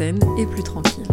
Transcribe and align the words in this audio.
et 0.00 0.46
plus 0.46 0.62
tranquille. 0.62 1.06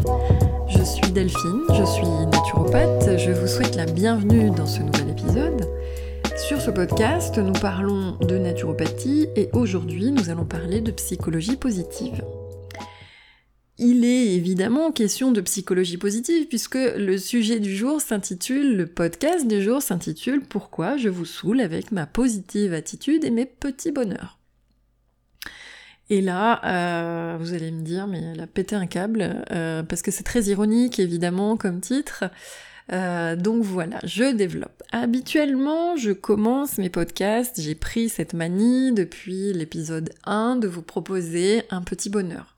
Je 0.67 0.83
suis 0.83 1.11
Delphine, 1.13 1.61
je 1.69 1.85
suis 1.85 2.05
naturopathe, 2.05 3.17
je 3.17 3.31
vous 3.31 3.47
souhaite 3.47 3.75
la 3.75 3.85
bienvenue 3.85 4.49
dans 4.49 4.65
ce 4.65 4.81
nouvel 4.81 5.09
épisode. 5.09 5.69
Sur 6.35 6.59
ce 6.59 6.69
podcast, 6.69 7.37
nous 7.37 7.53
parlons 7.53 8.17
de 8.17 8.37
naturopathie 8.37 9.27
et 9.37 9.47
aujourd'hui 9.53 10.11
nous 10.11 10.29
allons 10.29 10.43
parler 10.43 10.81
de 10.81 10.91
psychologie 10.91 11.55
positive. 11.55 12.25
Il 13.77 14.03
est 14.03 14.33
évidemment 14.35 14.91
question 14.91 15.31
de 15.31 15.39
psychologie 15.39 15.97
positive 15.97 16.47
puisque 16.47 16.75
le 16.75 17.17
sujet 17.17 17.61
du 17.61 17.73
jour 17.73 18.01
s'intitule, 18.01 18.75
le 18.75 18.85
podcast 18.85 19.47
du 19.47 19.61
jour 19.61 19.81
s'intitule 19.81 20.41
Pourquoi 20.41 20.97
je 20.97 21.07
vous 21.07 21.25
saoule 21.25 21.61
avec 21.61 21.93
ma 21.93 22.05
positive 22.05 22.73
attitude 22.73 23.23
et 23.23 23.31
mes 23.31 23.45
petits 23.45 23.91
bonheurs? 23.93 24.42
Et 26.13 26.21
là, 26.21 26.61
euh, 26.63 27.37
vous 27.39 27.55
allez 27.55 27.71
me 27.71 27.81
dire, 27.81 28.05
mais 28.05 28.21
elle 28.21 28.41
a 28.41 28.45
pété 28.45 28.75
un 28.75 28.85
câble, 28.85 29.43
euh, 29.49 29.81
parce 29.81 30.03
que 30.03 30.11
c'est 30.11 30.21
très 30.21 30.43
ironique 30.43 30.99
évidemment 30.99 31.57
comme 31.57 31.79
titre. 31.79 32.25
Euh, 32.91 33.35
donc 33.35 33.63
voilà, 33.63 33.97
je 34.03 34.31
développe. 34.31 34.83
Habituellement, 34.91 35.95
je 35.95 36.11
commence 36.11 36.77
mes 36.77 36.91
podcasts, 36.91 37.59
j'ai 37.59 37.73
pris 37.73 38.09
cette 38.09 38.35
manie 38.35 38.91
depuis 38.93 39.53
l'épisode 39.53 40.11
1 40.25 40.57
de 40.57 40.67
vous 40.67 40.83
proposer 40.83 41.63
un 41.71 41.81
petit 41.81 42.11
bonheur 42.11 42.52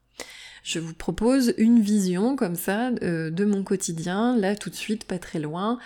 je 0.65 0.79
vous 0.79 0.95
propose 0.95 1.53
une 1.59 1.79
vision 1.79 2.35
comme 2.35 2.55
ça 2.55 2.89
euh, 3.03 3.29
de 3.29 3.45
mon 3.45 3.63
quotidien, 3.63 4.35
là 4.35 4.55
tout 4.55 4.71
de 4.71 4.75
suite, 4.75 5.05
pas 5.05 5.19
très 5.19 5.37
loin, 5.37 5.77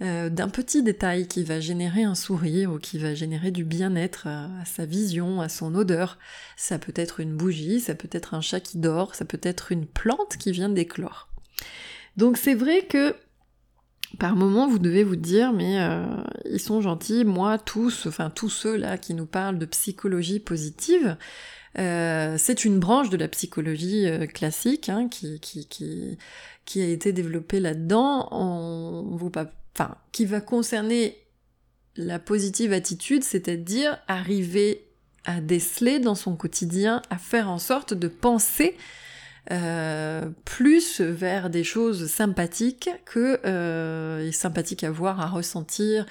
euh, 0.00 0.30
d'un 0.30 0.48
petit 0.48 0.84
détail 0.84 1.26
qui 1.26 1.42
va 1.42 1.58
générer 1.58 2.04
un 2.04 2.14
sourire 2.14 2.72
ou 2.72 2.78
qui 2.78 2.98
va 2.98 3.16
générer 3.16 3.50
du 3.50 3.64
bien-être 3.64 4.28
à, 4.28 4.48
sa 4.64 4.86
vision, 4.86 5.40
à 5.40 5.48
son 5.48 5.74
odeur. 5.74 6.18
Ça 6.56 6.78
peut 6.78 6.92
être 6.94 7.18
une 7.18 7.36
bougie, 7.36 7.80
ça 7.80 7.96
peut 7.96 8.08
être 8.12 8.32
un 8.32 8.40
chat 8.40 8.60
qui 8.60 8.78
dort, 8.78 9.16
ça 9.16 9.24
peut 9.24 9.40
être 9.42 9.72
une 9.72 9.86
plante 9.86 10.36
qui 10.38 10.52
vient 10.52 10.68
d'éclore. 10.68 11.28
Donc 12.16 12.36
c'est 12.36 12.54
vrai 12.54 12.82
que 12.88 13.16
par 14.20 14.36
moment, 14.36 14.68
vous 14.68 14.78
devez 14.78 15.02
vous 15.02 15.16
dire, 15.16 15.52
mais 15.52 15.80
euh, 15.80 16.06
ils 16.48 16.60
sont 16.60 16.80
gentils, 16.80 17.24
moi, 17.24 17.58
tous, 17.58 18.06
enfin 18.06 18.30
tous 18.30 18.50
ceux 18.50 18.76
là 18.76 18.98
qui 18.98 19.14
nous 19.14 19.26
parlent 19.26 19.58
de 19.58 19.66
psychologie 19.66 20.38
positive, 20.38 21.16
euh, 21.78 22.36
c'est 22.38 22.64
une 22.64 22.78
branche 22.78 23.10
de 23.10 23.16
la 23.16 23.28
psychologie 23.28 24.06
euh, 24.06 24.26
classique 24.26 24.88
hein, 24.88 25.08
qui, 25.08 26.18
a 26.76 26.84
été 26.84 27.12
développée 27.12 27.60
là-dedans, 27.60 28.28
enfin, 29.74 29.94
qui 30.12 30.24
va 30.24 30.40
concerner 30.40 31.18
la 31.96 32.18
positive 32.18 32.72
attitude, 32.72 33.24
c'est-à-dire 33.24 33.98
arriver 34.08 34.86
à 35.24 35.40
déceler 35.40 35.98
dans 35.98 36.14
son 36.14 36.36
quotidien, 36.36 37.02
à 37.10 37.18
faire 37.18 37.50
en 37.50 37.58
sorte 37.58 37.92
de 37.92 38.08
penser 38.08 38.76
euh, 39.50 40.28
plus 40.44 41.00
vers 41.00 41.50
des 41.50 41.64
choses 41.64 42.06
sympathiques 42.06 42.90
que 43.04 44.30
sympathiques 44.32 44.84
à 44.84 44.90
voir, 44.90 45.20
à 45.20 45.26
ressentir, 45.26 46.06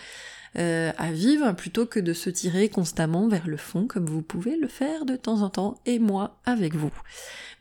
euh, 0.59 0.91
à 0.97 1.11
vivre 1.11 1.52
plutôt 1.53 1.86
que 1.86 2.00
de 2.00 2.13
se 2.13 2.31
tirer 2.31 2.69
constamment 2.69 3.27
vers 3.27 3.47
le 3.47 3.58
fond 3.58 3.86
comme 3.86 4.08
vous 4.08 4.23
pouvez 4.23 4.58
le 4.58 4.67
faire 4.67 5.05
de 5.05 5.16
temps 5.16 5.41
en 5.41 5.50
temps 5.50 5.80
et 5.86 6.00
moi 6.00 6.38
avec 6.45 6.73
vous. 6.73 6.91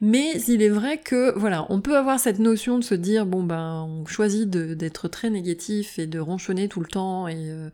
Mais 0.01 0.33
il 0.49 0.63
est 0.63 0.71
vrai 0.71 0.99
que 0.99 1.39
voilà, 1.39 1.67
on 1.71 1.81
peut 1.81 1.97
avoir 1.97 2.21
cette 2.21 2.39
notion 2.39 2.79
de 2.79 2.85
se 2.85 2.95
dire 2.95 3.27
bon 3.27 3.43
ben 3.43 3.87
on 3.89 4.07
choisit 4.07 4.49
d'être 4.49 5.09
très 5.09 5.31
négatif 5.31 5.99
et 5.99 6.07
de 6.07 6.19
ronchonner 6.19 6.69
tout 6.69 6.81
le 6.81 6.87
temps 6.87 7.29
et, 7.29 7.51
euh, 7.51 7.71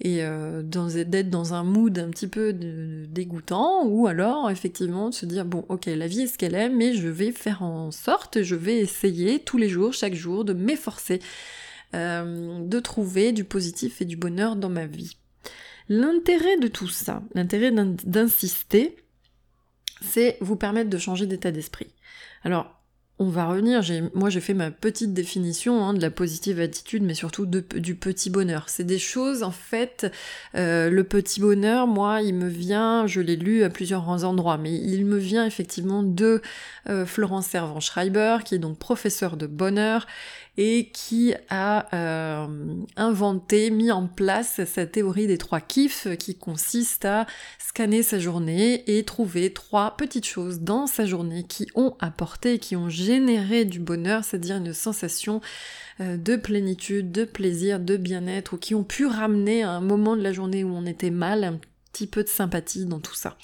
et 0.00 0.22
euh, 0.22 0.62
d'être 0.62 1.30
dans 1.30 1.54
un 1.54 1.64
mood 1.64 1.96
un 1.98 2.10
petit 2.10 2.28
peu 2.28 2.52
dégoûtant 2.52 3.86
ou 3.86 4.06
alors 4.06 4.50
effectivement 4.50 5.10
de 5.10 5.14
se 5.14 5.26
dire 5.26 5.44
bon 5.44 5.64
ok 5.68 5.86
la 5.86 6.06
vie 6.06 6.22
est 6.22 6.26
ce 6.28 6.38
qu'elle 6.38 6.54
est 6.54 6.68
mais 6.68 6.94
je 6.94 7.08
vais 7.08 7.32
faire 7.32 7.62
en 7.62 7.90
sorte, 7.90 8.42
je 8.42 8.54
vais 8.54 8.78
essayer 8.78 9.40
tous 9.40 9.58
les 9.58 9.68
jours, 9.68 9.92
chaque 9.92 10.14
jour 10.14 10.44
de 10.44 10.52
m'efforcer 10.52 11.20
euh, 11.94 12.58
de 12.60 12.80
trouver 12.80 13.32
du 13.32 13.44
positif 13.44 14.00
et 14.00 14.04
du 14.04 14.16
bonheur 14.16 14.56
dans 14.56 14.70
ma 14.70 14.86
vie. 14.86 15.16
L'intérêt 15.88 16.56
de 16.58 16.68
tout 16.68 16.88
ça, 16.88 17.22
l'intérêt 17.34 17.72
d'insister, 17.72 18.96
c'est 20.00 20.38
vous 20.40 20.56
permettre 20.56 20.88
de 20.88 20.98
changer 20.98 21.26
d'état 21.26 21.50
d'esprit. 21.50 21.88
Alors, 22.44 22.80
on 23.20 23.28
va 23.28 23.44
revenir, 23.44 23.82
moi 24.14 24.30
j'ai 24.30 24.40
fait 24.40 24.54
ma 24.54 24.70
petite 24.70 25.12
définition 25.12 25.84
hein, 25.84 25.92
de 25.92 26.00
la 26.00 26.10
positive 26.10 26.58
attitude, 26.58 27.02
mais 27.02 27.12
surtout 27.12 27.44
du 27.44 27.94
petit 27.94 28.30
bonheur. 28.30 28.70
C'est 28.70 28.84
des 28.84 28.98
choses, 28.98 29.42
en 29.42 29.50
fait, 29.50 30.10
euh, 30.54 30.88
le 30.88 31.04
petit 31.04 31.38
bonheur, 31.38 31.86
moi, 31.86 32.22
il 32.22 32.34
me 32.34 32.48
vient, 32.48 33.06
je 33.06 33.20
l'ai 33.20 33.36
lu 33.36 33.62
à 33.62 33.68
plusieurs 33.68 34.08
endroits, 34.24 34.56
mais 34.56 34.72
il 34.72 35.04
me 35.04 35.18
vient 35.18 35.44
effectivement 35.44 36.02
de 36.02 36.40
euh, 36.88 37.04
Florence 37.04 37.48
Servan-Schreiber, 37.48 38.38
qui 38.42 38.54
est 38.54 38.58
donc 38.58 38.78
professeur 38.78 39.36
de 39.36 39.46
bonheur, 39.46 40.06
et 40.56 40.90
qui 40.92 41.34
a 41.48 41.94
euh, 41.94 42.46
inventé, 42.96 43.70
mis 43.70 43.90
en 43.90 44.06
place 44.06 44.64
sa 44.64 44.86
théorie 44.86 45.26
des 45.26 45.38
trois 45.38 45.60
kiffs 45.60 46.08
qui 46.18 46.36
consiste 46.36 47.04
à 47.04 47.26
scanner 47.58 48.02
sa 48.02 48.18
journée 48.18 48.82
et 48.86 49.04
trouver 49.04 49.52
trois 49.52 49.96
petites 49.96 50.26
choses 50.26 50.60
dans 50.60 50.86
sa 50.86 51.06
journée 51.06 51.44
qui 51.44 51.68
ont 51.74 51.96
apporté, 52.00 52.58
qui 52.58 52.76
ont 52.76 52.88
généré 52.88 53.64
du 53.64 53.78
bonheur, 53.78 54.24
c'est-à-dire 54.24 54.56
une 54.56 54.72
sensation 54.72 55.40
euh, 56.00 56.16
de 56.16 56.36
plénitude, 56.36 57.12
de 57.12 57.24
plaisir, 57.24 57.80
de 57.80 57.96
bien-être, 57.96 58.54
ou 58.54 58.56
qui 58.56 58.74
ont 58.74 58.84
pu 58.84 59.06
ramener 59.06 59.62
à 59.62 59.70
un 59.70 59.80
moment 59.80 60.16
de 60.16 60.22
la 60.22 60.32
journée 60.32 60.64
où 60.64 60.74
on 60.74 60.86
était 60.86 61.10
mal 61.10 61.44
un 61.44 61.58
petit 61.92 62.06
peu 62.06 62.22
de 62.22 62.28
sympathie 62.28 62.86
dans 62.86 63.00
tout 63.00 63.14
ça. 63.14 63.36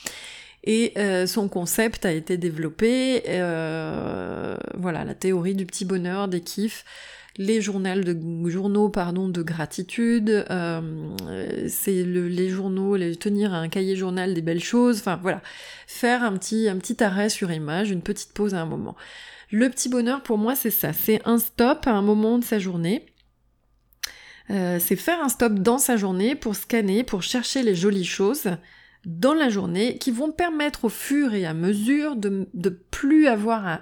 Et 0.67 0.93
euh, 0.97 1.27
son 1.27 1.49
concept 1.49 2.05
a 2.05 2.13
été 2.13 2.37
développé, 2.37 3.23
euh, 3.29 4.57
voilà, 4.75 5.05
la 5.05 5.15
théorie 5.15 5.55
du 5.55 5.65
petit 5.65 5.85
bonheur, 5.85 6.27
des 6.27 6.41
kiffs, 6.41 6.85
les 7.37 7.61
journaux 7.61 7.95
de, 7.95 8.89
pardon, 8.89 9.29
de 9.29 9.43
gratitude, 9.43 10.45
euh, 10.51 10.81
c'est 11.69 12.03
les 12.03 12.49
journaux, 12.49 12.99
tenir 13.15 13.55
un 13.55 13.69
cahier 13.69 13.95
journal 13.95 14.35
des 14.35 14.43
belles 14.43 14.63
choses, 14.63 14.99
enfin 14.99 15.21
voilà, 15.23 15.41
faire 15.87 16.25
un 16.25 16.37
petit, 16.37 16.69
un 16.69 16.79
petit 16.79 17.03
arrêt 17.05 17.29
sur 17.29 17.53
image, 17.53 17.91
une 17.91 18.03
petite 18.03 18.33
pause 18.33 18.55
à 18.55 18.61
un 18.61 18.67
moment. 18.67 18.97
Le 19.53 19.71
petit 19.71 19.89
bonheur 19.89 20.25
pour 20.25 20.39
moi 20.39 20.57
c'est 20.57 20.71
ça, 20.71 20.93
c'est 20.93 21.21
un 21.25 21.39
stop 21.39 21.87
à 21.87 21.93
un 21.93 22.03
moment 22.03 22.39
de 22.39 22.45
sa 22.45 22.59
journée. 22.59 23.07
c'est 24.49 24.97
faire 24.97 25.23
un 25.23 25.29
stop 25.29 25.53
dans 25.55 25.79
sa 25.79 25.97
journée 25.97 26.35
pour 26.35 26.57
scanner, 26.57 27.05
pour 27.05 27.23
chercher 27.23 27.63
les 27.63 27.77
jolies 27.77 28.05
choses, 28.05 28.49
dans 29.07 29.35
la 29.35 29.49
journée 29.49 29.97
qui 29.99 30.11
vont 30.11 30.33
permettre 30.33 30.87
au 30.87 30.89
fur 30.89 31.33
et 31.33 31.47
à 31.47 31.55
mesure 31.55 32.17
de, 32.17 32.49
de 32.53 32.69
plus 32.69 33.29
avoir 33.29 33.67
à, 33.67 33.81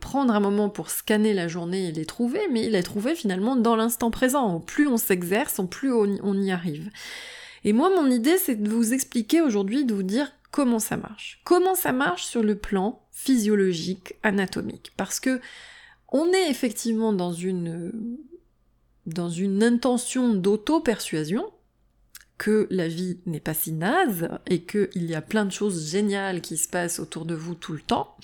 prendre 0.00 0.32
un 0.32 0.40
moment 0.40 0.70
pour 0.70 0.88
scanner 0.88 1.34
la 1.34 1.48
journée 1.48 1.88
et 1.88 1.92
les 1.92 2.06
trouver, 2.06 2.40
mais 2.50 2.70
les 2.70 2.82
trouver 2.82 3.14
finalement 3.14 3.56
dans 3.56 3.76
l'instant 3.76 4.10
présent. 4.10 4.60
Plus 4.60 4.86
on 4.86 4.96
s'exerce, 4.96 5.60
plus 5.70 5.92
on, 5.92 6.16
on 6.22 6.40
y 6.40 6.50
arrive. 6.50 6.90
Et 7.64 7.74
moi, 7.74 7.90
mon 7.90 8.10
idée, 8.10 8.38
c'est 8.38 8.54
de 8.54 8.70
vous 8.70 8.94
expliquer 8.94 9.42
aujourd'hui, 9.42 9.84
de 9.84 9.92
vous 9.92 10.02
dire 10.02 10.32
comment 10.50 10.78
ça 10.78 10.96
marche. 10.96 11.40
Comment 11.44 11.74
ça 11.74 11.92
marche 11.92 12.24
sur 12.24 12.42
le 12.42 12.56
plan 12.56 13.02
physiologique, 13.10 14.14
anatomique. 14.22 14.92
Parce 14.96 15.20
que 15.20 15.40
on 16.08 16.32
est 16.32 16.50
effectivement 16.50 17.12
dans 17.12 17.32
une, 17.32 17.92
dans 19.06 19.30
une 19.30 19.62
intention 19.62 20.32
d'auto-persuasion, 20.32 21.50
que 22.42 22.66
la 22.70 22.88
vie 22.88 23.18
n'est 23.24 23.38
pas 23.38 23.54
si 23.54 23.70
naze 23.70 24.28
et 24.48 24.62
qu'il 24.62 25.04
y 25.04 25.14
a 25.14 25.22
plein 25.22 25.44
de 25.44 25.52
choses 25.52 25.88
géniales 25.88 26.40
qui 26.40 26.56
se 26.56 26.68
passent 26.68 26.98
autour 26.98 27.24
de 27.24 27.36
vous 27.36 27.54
tout 27.54 27.72
le 27.72 27.78
temps. 27.78 28.16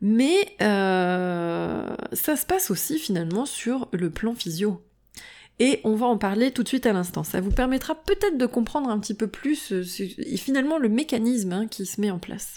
Mais 0.00 0.56
euh, 0.60 1.94
ça 2.12 2.34
se 2.34 2.44
passe 2.44 2.72
aussi 2.72 2.98
finalement 2.98 3.46
sur 3.46 3.88
le 3.92 4.10
plan 4.10 4.34
physio. 4.34 4.82
Et 5.60 5.80
on 5.84 5.94
va 5.94 6.06
en 6.06 6.18
parler 6.18 6.50
tout 6.50 6.64
de 6.64 6.68
suite 6.68 6.86
à 6.86 6.92
l'instant. 6.92 7.22
Ça 7.22 7.40
vous 7.40 7.52
permettra 7.52 7.94
peut-être 7.94 8.36
de 8.36 8.46
comprendre 8.46 8.90
un 8.90 8.98
petit 8.98 9.14
peu 9.14 9.28
plus 9.28 9.70
euh, 9.70 9.84
finalement 10.36 10.78
le 10.78 10.88
mécanisme 10.88 11.52
hein, 11.52 11.68
qui 11.68 11.86
se 11.86 12.00
met 12.00 12.10
en 12.10 12.18
place. 12.18 12.56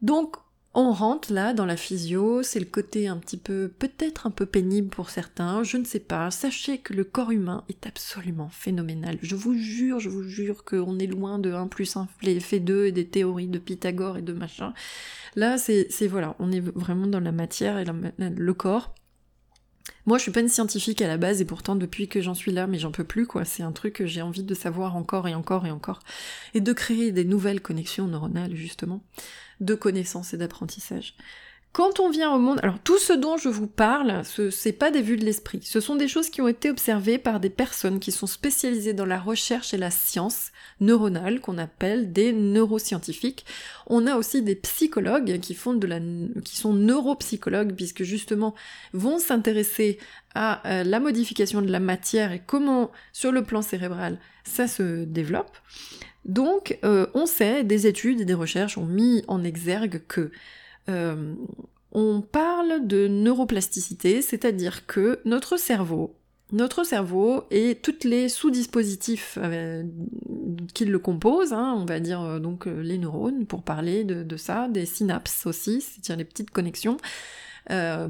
Donc 0.00 0.36
on 0.74 0.92
rentre 0.92 1.32
là 1.32 1.52
dans 1.52 1.66
la 1.66 1.76
physio, 1.76 2.42
c'est 2.42 2.58
le 2.58 2.64
côté 2.64 3.06
un 3.06 3.18
petit 3.18 3.36
peu, 3.36 3.70
peut-être 3.78 4.26
un 4.26 4.30
peu 4.30 4.46
pénible 4.46 4.88
pour 4.88 5.10
certains, 5.10 5.62
je 5.64 5.76
ne 5.76 5.84
sais 5.84 6.00
pas. 6.00 6.30
Sachez 6.30 6.78
que 6.78 6.94
le 6.94 7.04
corps 7.04 7.30
humain 7.30 7.64
est 7.68 7.86
absolument 7.86 8.48
phénoménal. 8.48 9.18
Je 9.20 9.36
vous 9.36 9.54
jure, 9.54 10.00
je 10.00 10.08
vous 10.08 10.22
jure 10.22 10.64
qu'on 10.64 10.98
est 10.98 11.06
loin 11.06 11.38
de 11.38 11.52
1 11.52 11.66
plus 11.66 11.96
1 11.96 12.08
fait 12.40 12.60
2 12.60 12.86
et 12.86 12.92
des 12.92 13.06
théories 13.06 13.48
de 13.48 13.58
Pythagore 13.58 14.16
et 14.16 14.22
de 14.22 14.32
machin. 14.32 14.72
Là, 15.36 15.58
c'est 15.58 15.88
voilà, 16.06 16.36
on 16.38 16.50
est 16.50 16.60
vraiment 16.60 17.06
dans 17.06 17.20
la 17.20 17.32
matière 17.32 17.78
et 17.78 17.84
le 18.18 18.54
corps. 18.54 18.94
Moi, 20.04 20.18
je 20.18 20.22
suis 20.22 20.32
pas 20.32 20.40
une 20.40 20.48
scientifique 20.48 21.00
à 21.00 21.06
la 21.06 21.16
base 21.16 21.40
et 21.40 21.44
pourtant 21.44 21.76
depuis 21.76 22.08
que 22.08 22.20
j'en 22.20 22.34
suis 22.34 22.50
là, 22.50 22.66
mais 22.66 22.78
j'en 22.78 22.90
peux 22.90 23.04
plus 23.04 23.26
quoi. 23.26 23.44
C'est 23.44 23.62
un 23.62 23.70
truc 23.70 23.94
que 23.94 24.06
j'ai 24.06 24.22
envie 24.22 24.42
de 24.42 24.54
savoir 24.54 24.96
encore 24.96 25.28
et 25.28 25.34
encore 25.34 25.64
et 25.66 25.70
encore 25.70 26.00
et 26.54 26.60
de 26.60 26.72
créer 26.72 27.12
des 27.12 27.24
nouvelles 27.24 27.60
connexions 27.60 28.08
neuronales 28.08 28.56
justement 28.56 29.02
de 29.60 29.74
connaissances 29.74 30.34
et 30.34 30.36
d'apprentissage. 30.36 31.14
Quand 31.72 32.00
on 32.00 32.10
vient 32.10 32.30
au 32.30 32.38
monde, 32.38 32.60
alors 32.62 32.78
tout 32.84 32.98
ce 32.98 33.14
dont 33.14 33.38
je 33.38 33.48
vous 33.48 33.66
parle, 33.66 34.26
ce 34.26 34.50
c'est 34.50 34.74
pas 34.74 34.90
des 34.90 35.00
vues 35.00 35.16
de 35.16 35.24
l'esprit. 35.24 35.60
Ce 35.62 35.80
sont 35.80 35.96
des 35.96 36.06
choses 36.06 36.28
qui 36.28 36.42
ont 36.42 36.48
été 36.48 36.68
observées 36.68 37.16
par 37.16 37.40
des 37.40 37.48
personnes 37.48 37.98
qui 37.98 38.12
sont 38.12 38.26
spécialisées 38.26 38.92
dans 38.92 39.06
la 39.06 39.18
recherche 39.18 39.72
et 39.72 39.78
la 39.78 39.90
science 39.90 40.52
neuronale, 40.80 41.40
qu'on 41.40 41.56
appelle 41.56 42.12
des 42.12 42.34
neuroscientifiques. 42.34 43.46
On 43.86 44.06
a 44.06 44.16
aussi 44.16 44.42
des 44.42 44.54
psychologues 44.54 45.40
qui 45.40 45.54
font 45.54 45.72
de 45.72 45.86
la, 45.86 45.98
qui 46.44 46.56
sont 46.56 46.74
neuropsychologues, 46.74 47.74
puisque 47.74 48.02
justement 48.02 48.54
vont 48.92 49.18
s'intéresser 49.18 49.98
à 50.34 50.66
euh, 50.68 50.84
la 50.84 51.00
modification 51.00 51.62
de 51.62 51.72
la 51.72 51.80
matière 51.80 52.32
et 52.32 52.42
comment, 52.46 52.90
sur 53.14 53.32
le 53.32 53.44
plan 53.44 53.62
cérébral, 53.62 54.18
ça 54.44 54.68
se 54.68 55.04
développe. 55.04 55.56
Donc, 56.26 56.78
euh, 56.84 57.06
on 57.14 57.24
sait, 57.24 57.64
des 57.64 57.86
études 57.86 58.20
et 58.20 58.24
des 58.26 58.34
recherches 58.34 58.76
ont 58.76 58.84
mis 58.84 59.24
en 59.26 59.42
exergue 59.42 60.02
que 60.06 60.30
euh, 60.88 61.34
on 61.92 62.22
parle 62.22 62.86
de 62.86 63.06
neuroplasticité, 63.06 64.22
c'est-à-dire 64.22 64.86
que 64.86 65.20
notre 65.24 65.56
cerveau, 65.56 66.16
notre 66.52 66.84
cerveau 66.84 67.44
et 67.50 67.76
toutes 67.76 68.04
les 68.04 68.28
sous-dispositifs 68.28 69.38
euh, 69.40 69.84
qui 70.74 70.84
le 70.84 70.98
composent, 70.98 71.52
hein, 71.52 71.74
on 71.78 71.84
va 71.84 72.00
dire 72.00 72.20
euh, 72.22 72.38
donc 72.38 72.66
les 72.66 72.98
neurones 72.98 73.46
pour 73.46 73.62
parler 73.62 74.04
de, 74.04 74.36
ça, 74.36 74.68
des 74.68 74.86
synapses 74.86 75.46
aussi, 75.46 75.80
c'est-à-dire 75.80 76.16
les 76.16 76.24
petites 76.24 76.50
connexions, 76.50 76.96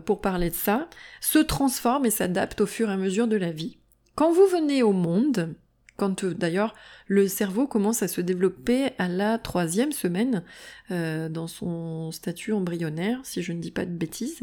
pour 0.07 0.23
parler 0.23 0.49
de 0.49 0.55
ça, 0.55 0.89
se 1.21 1.39
transforment 1.39 2.07
et 2.07 2.11
s'adaptent 2.11 2.63
au 2.63 2.67
fur 2.67 2.89
et 2.89 2.93
à 2.93 2.97
mesure 2.97 3.29
de 3.29 3.37
la 3.37 3.53
vie. 3.53 3.77
Quand 4.15 4.33
vous 4.33 4.47
venez 4.47 4.83
au 4.83 4.93
monde, 4.93 5.55
quand 5.97 6.25
euh, 6.25 6.35
d'ailleurs 6.35 6.75
le 7.07 7.29
cerveau 7.29 7.67
commence 7.67 8.03
à 8.03 8.09
se 8.09 8.21
développer 8.21 8.91
à 8.99 9.09
la 9.09 9.39
troisième 9.39 9.93
semaine 9.93 10.43
euh, 10.91 11.29
dans 11.29 11.47
son 11.47 12.11
statut 12.13 12.53
embryonnaire, 12.53 13.21
si 13.25 13.43
je 13.43 13.53
ne 13.53 13.61
dis 13.61 13.71
pas 13.71 13.85
de 13.85 13.91
bêtises, 13.91 14.41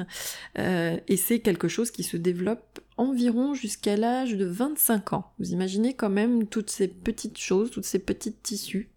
euh, 0.57 0.97
et 1.07 1.17
c'est 1.17 1.39
quelque 1.39 1.67
chose 1.67 1.91
qui 1.91 2.03
se 2.03 2.17
développe 2.17 2.79
environ 2.97 3.53
jusqu'à 3.53 3.95
l'âge 3.95 4.35
de 4.35 4.45
25 4.45 5.13
ans. 5.13 5.31
Vous 5.39 5.51
imaginez 5.51 5.93
quand 5.93 6.09
même 6.09 6.47
toutes 6.47 6.69
ces 6.69 6.87
petites 6.87 7.37
choses, 7.37 7.71
toutes 7.71 7.85
ces 7.85 7.99
petites 7.99 8.43
tissus. 8.43 8.89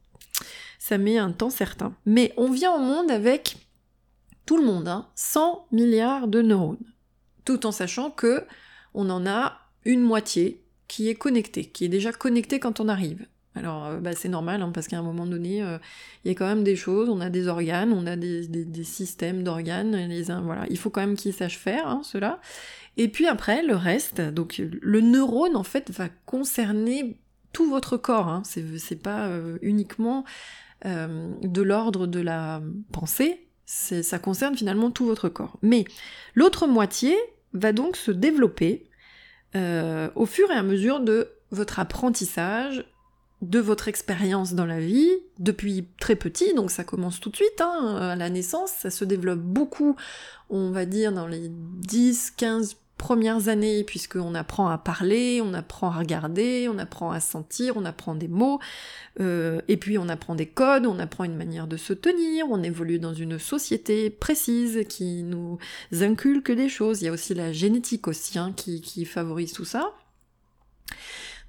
Ça 0.79 0.99
met 0.99 1.19
un 1.19 1.33
temps 1.33 1.51
certain. 1.51 1.95
Mais 2.07 2.33
on 2.37 2.51
vient 2.51 2.73
au 2.73 2.81
monde 2.81 3.11
avec 3.11 3.57
tout 4.47 4.57
le 4.57 4.65
monde, 4.65 4.89
hein, 4.89 5.09
100 5.15 5.69
milliards 5.71 6.27
de 6.27 6.43
neurones, 6.43 6.85
tout 7.45 7.67
en 7.67 7.73
sachant 7.73 8.11
que 8.11 8.45
on 8.93 9.09
en 9.09 9.27
a 9.27 9.59
une 9.85 10.03
moitié 10.03 10.62
qui 10.93 11.09
est 11.09 11.15
connecté, 11.15 11.65
qui 11.65 11.87
est 11.87 11.89
déjà 11.89 12.13
connecté 12.13 12.61
quand 12.61 12.79
on 12.79 12.87
arrive. 12.87 13.25
Alors 13.55 13.87
euh, 13.87 13.97
bah, 13.97 14.15
c'est 14.15 14.29
normal, 14.29 14.61
hein, 14.61 14.73
parce 14.75 14.89
qu'à 14.89 14.99
un 14.99 15.03
moment 15.03 15.25
donné, 15.25 15.63
euh, 15.63 15.79
il 16.23 16.29
y 16.29 16.33
a 16.33 16.35
quand 16.35 16.45
même 16.45 16.65
des 16.65 16.77
choses, 16.77 17.09
on 17.09 17.23
a 17.23 17.31
des 17.31 17.49
organes, 17.49 17.95
on 17.95 18.07
a 18.07 18.15
des, 18.15 18.85
systèmes 18.85 19.43
d'organes, 19.43 19.97
les 19.97 20.25
voilà, 20.25 20.67
il 20.69 20.77
faut 20.77 20.91
quand 20.91 21.01
même 21.01 21.17
qu'ils 21.17 21.33
sachent 21.33 21.59
faire 21.59 21.89
hein, 21.89 22.03
cela. 22.05 22.43
Et 22.99 23.09
puis 23.09 23.27
après, 23.27 23.63
le 23.63 23.75
reste, 23.75 24.21
donc 24.21 24.59
le 24.59 25.01
neurone 25.01 25.57
en 25.57 25.63
fait 25.63 25.91
va 25.91 26.11
concerner 26.27 27.17
tout 27.55 27.71
votre 27.71 27.97
corps, 27.97 28.29
hein. 28.29 28.43
c'est 28.45 29.03
pas 29.03 29.29
euh, 29.29 29.57
uniquement 29.63 30.25
de 30.85 31.63
l'ordre 31.63 32.07
de 32.09 32.21
la 32.21 32.61
pensée, 32.91 33.47
ça 33.65 34.19
concerne 34.19 34.57
finalement 34.57 34.91
tout 34.91 35.07
votre 35.07 35.31
corps. 35.31 35.57
Mais 35.63 35.85
l'autre 36.35 36.67
moitié 36.67 37.17
va 37.55 37.73
donc 37.73 37.97
se 37.97 38.11
développer 38.11 38.91
euh, 39.55 40.09
au 40.15 40.27
fur 40.27 40.51
et 40.51 40.55
à 40.55 40.63
mesure 40.63 41.01
de 41.01 41.29
votre 41.51 41.79
apprentissage, 41.79 42.85
de 43.43 43.59
votre 43.59 43.89
expérience 43.89 44.55
dans 44.55 44.67
la 44.67 44.79
vie, 44.79 45.11
depuis 45.39 45.89
très 45.99 46.17
petit, 46.17 46.55
donc 46.55 46.71
ça 46.71 46.85
commence 46.85 47.19
tout 47.19 47.29
de 47.29 47.37
suite, 47.37 47.61
hein, 47.61 47.97
à 47.97 48.17
la 48.17 48.31
naissance, 48.31 48.71
ça 48.71 48.91
se 48.91 49.05
développe 49.05 49.41
beaucoup, 49.41 49.97
on 50.49 50.71
va 50.71 50.87
dire, 50.87 51.13
dans 51.13 51.27
les 51.27 51.49
10, 51.49 52.33
15 52.37 52.77
premières 53.03 53.49
années, 53.49 53.83
puisqu'on 53.83 54.33
apprend 54.37 54.69
à 54.69 54.79
parler, 54.79 55.43
on 55.45 55.55
apprend 55.55 55.91
à 55.91 55.99
regarder, 55.99 56.69
on 56.73 56.79
apprend 56.79 57.11
à 57.11 57.19
sentir, 57.19 57.77
on 57.77 57.85
apprend 57.85 58.15
des 58.15 58.29
mots, 58.29 58.61
euh, 59.19 59.61
et 59.67 59.77
puis 59.77 59.99
on 59.99 60.09
apprend 60.09 60.37
des 60.37 60.47
codes, 60.47 60.87
on 60.87 61.01
apprend 61.01 61.25
une 61.25 61.35
manière 61.35 61.67
de 61.67 61.77
se 61.77 61.93
tenir, 61.95 62.47
on 62.49 62.63
évolue 62.63 63.01
dans 63.01 63.13
une 63.13 63.41
société 63.41 64.09
précise 64.09 64.85
qui 64.89 65.25
nous 65.25 65.59
inculque 66.01 66.53
des 66.53 66.69
choses. 66.69 67.03
Il 67.03 67.07
y 67.07 67.09
a 67.09 67.13
aussi 67.13 67.35
la 67.35 67.53
génétique 67.53 68.07
aussi 68.07 68.39
hein, 68.39 68.55
qui, 68.57 68.81
qui 68.81 69.05
favorise 69.05 69.53
tout 69.53 69.65
ça. 69.65 69.93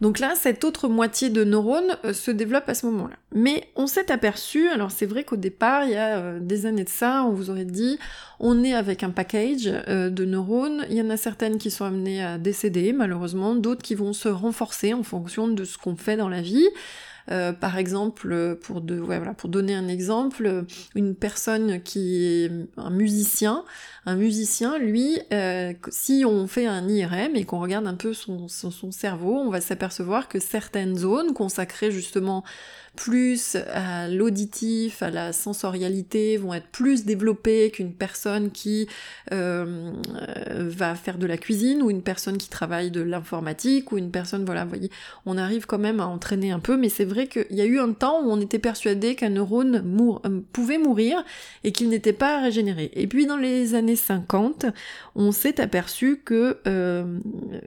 Donc 0.03 0.19
là, 0.19 0.33
cette 0.35 0.65
autre 0.65 0.89
moitié 0.89 1.29
de 1.29 1.45
neurones 1.45 1.95
euh, 2.03 2.11
se 2.11 2.29
développe 2.29 2.67
à 2.67 2.73
ce 2.73 2.85
moment-là. 2.87 3.15
Mais 3.33 3.69
on 3.77 3.87
s'est 3.87 4.11
aperçu, 4.11 4.67
alors 4.67 4.91
c'est 4.91 5.05
vrai 5.05 5.23
qu'au 5.23 5.37
départ, 5.37 5.85
il 5.85 5.91
y 5.91 5.95
a 5.95 6.17
euh, 6.17 6.39
des 6.41 6.65
années 6.65 6.83
de 6.83 6.89
ça, 6.89 7.23
on 7.23 7.31
vous 7.31 7.49
aurait 7.49 7.63
dit, 7.63 7.97
on 8.41 8.65
est 8.65 8.73
avec 8.73 9.03
un 9.03 9.11
package 9.11 9.71
euh, 9.87 10.09
de 10.09 10.25
neurones, 10.25 10.85
il 10.89 10.97
y 10.97 11.01
en 11.01 11.09
a 11.09 11.15
certaines 11.15 11.57
qui 11.57 11.71
sont 11.71 11.85
amenées 11.85 12.21
à 12.21 12.37
décéder, 12.37 12.91
malheureusement, 12.91 13.55
d'autres 13.55 13.81
qui 13.81 13.95
vont 13.95 14.11
se 14.11 14.27
renforcer 14.27 14.93
en 14.93 15.03
fonction 15.03 15.47
de 15.47 15.63
ce 15.63 15.77
qu'on 15.77 15.95
fait 15.95 16.17
dans 16.17 16.27
la 16.27 16.41
vie. 16.41 16.67
Euh, 17.31 17.53
par 17.53 17.77
exemple, 17.77 18.57
pour, 18.61 18.81
de, 18.81 18.95
voilà, 18.95 19.33
pour 19.33 19.49
donner 19.49 19.75
un 19.75 19.87
exemple, 19.87 20.65
une 20.95 21.15
personne 21.15 21.81
qui 21.81 22.23
est 22.23 22.51
un 22.77 22.89
musicien, 22.89 23.63
un 24.05 24.15
musicien, 24.15 24.77
lui, 24.77 25.19
euh, 25.31 25.73
si 25.89 26.23
on 26.25 26.47
fait 26.47 26.67
un 26.67 26.87
IRM 26.87 27.35
et 27.35 27.45
qu'on 27.45 27.59
regarde 27.59 27.87
un 27.87 27.95
peu 27.95 28.13
son, 28.13 28.47
son 28.47 28.91
cerveau, 28.91 29.37
on 29.37 29.49
va 29.49 29.61
s'apercevoir 29.61 30.27
que 30.27 30.39
certaines 30.39 30.97
zones 30.97 31.33
consacrées 31.33 31.91
justement 31.91 32.43
plus 32.95 33.55
à 33.73 34.07
l'auditif, 34.07 35.01
à 35.01 35.09
la 35.09 35.33
sensorialité, 35.33 36.37
vont 36.37 36.53
être 36.53 36.67
plus 36.67 37.05
développées 37.05 37.71
qu'une 37.71 37.93
personne 37.93 38.51
qui 38.51 38.87
euh, 39.31 39.91
va 40.49 40.93
faire 40.93 41.17
de 41.17 41.25
la 41.25 41.37
cuisine 41.37 41.81
ou 41.81 41.89
une 41.89 42.03
personne 42.03 42.37
qui 42.37 42.49
travaille 42.49 42.91
de 42.91 43.01
l'informatique 43.01 43.91
ou 43.91 43.97
une 43.97 44.11
personne, 44.11 44.45
voilà, 44.45 44.63
vous 44.63 44.69
voyez, 44.69 44.91
on 45.25 45.37
arrive 45.37 45.65
quand 45.65 45.79
même 45.79 45.99
à 45.99 46.05
entraîner 46.05 46.51
un 46.51 46.59
peu, 46.59 46.77
mais 46.77 46.89
c'est 46.89 47.05
vrai 47.13 47.27
qu'il 47.27 47.45
y 47.51 47.61
a 47.61 47.65
eu 47.65 47.79
un 47.79 47.93
temps 47.93 48.21
où 48.21 48.31
on 48.31 48.41
était 48.41 48.59
persuadé 48.59 49.15
qu'un 49.15 49.29
neurone 49.29 50.21
euh, 50.25 50.41
pouvait 50.51 50.77
mourir 50.77 51.23
et 51.63 51.71
qu'il 51.71 51.89
n'était 51.89 52.13
pas 52.13 52.41
régénéré. 52.41 52.91
Et 52.93 53.07
puis 53.07 53.25
dans 53.25 53.37
les 53.37 53.75
années 53.75 53.95
50, 53.95 54.65
on 55.15 55.31
s'est 55.31 55.61
aperçu 55.61 56.17
que 56.23 56.57
euh, 56.67 57.19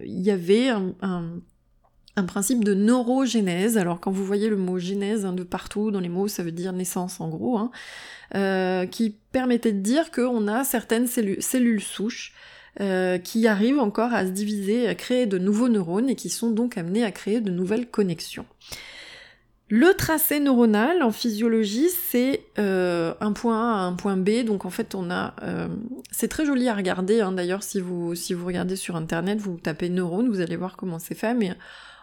il 0.05 0.21
y 0.21 0.31
avait 0.31 0.69
un 2.17 2.25
principe 2.25 2.65
de 2.65 2.75
neurogénèse. 2.75 3.79
Alors 3.79 4.01
quand 4.01 4.11
vous 4.11 4.25
voyez 4.25 4.49
le 4.49 4.57
mot 4.57 4.79
génèse 4.79 5.25
de 5.25 5.43
partout 5.43 5.91
dans 5.91 6.01
les 6.01 6.09
mots, 6.09 6.29
ça 6.29 6.43
veut 6.43 6.53
dire 6.53 6.73
naissance 6.73 7.21
en 7.21 7.29
gros, 7.29 7.59
hein, 7.59 7.71
euh, 8.35 8.87
qui 8.87 9.17
permettait 9.33 9.73
de 9.73 9.81
dire 9.81 10.11
qu'on 10.11 10.49
a 10.49 10.65
certaines 10.65 11.07
cellules, 11.07 11.81
souches 11.81 12.33
euh, 12.81 13.19
qui 13.19 13.47
arrivent 13.47 13.79
encore 13.79 14.13
à 14.13 14.25
se 14.27 14.31
diviser, 14.31 14.89
à 14.89 14.95
créer 14.95 15.27
de 15.27 15.39
nouveaux 15.39 15.69
neurones 15.69 16.09
et 16.09 16.17
qui 16.17 16.31
sont 16.31 16.51
donc 16.51 16.77
amenés 16.79 17.05
à 17.05 17.13
créer 17.13 17.41
de 17.41 17.51
nouvelles 17.51 17.89
connexions. 17.89 18.47
Le 19.69 19.95
tracé 19.95 20.39
neuronal 20.39 21.03
en 21.03 21.11
physiologie, 21.11 21.89
c'est 21.91 22.45
euh, 22.59 23.15
un 23.21 23.33
point 23.33 23.61
A 23.61 23.75
à 23.79 23.87
un 23.87 23.95
point 23.95 24.17
B, 24.17 24.45
donc 24.45 24.65
en 24.65 24.71
fait 24.71 24.95
on 24.95 25.11
a... 25.11 25.35
c'est 26.13 26.29
très 26.29 26.47
joli 26.47 26.69
à 26.69 26.75
regarder, 26.75 27.21
hein. 27.21 27.33
d'ailleurs 27.33 27.65
si 27.65 27.81
vous, 27.81 28.15
si 28.15 28.33
vous 28.33 28.47
regardez 28.47 28.77
sur 28.77 28.95
internet, 28.95 29.39
vous 29.39 29.57
tapez 29.57 29.89
neurone, 29.89 30.29
vous 30.29 30.41
allez 30.41 30.57
voir 30.57 30.77
comment 30.77 31.01
c'est 31.01 31.17
fait, 31.17 31.35
mais 31.35 31.57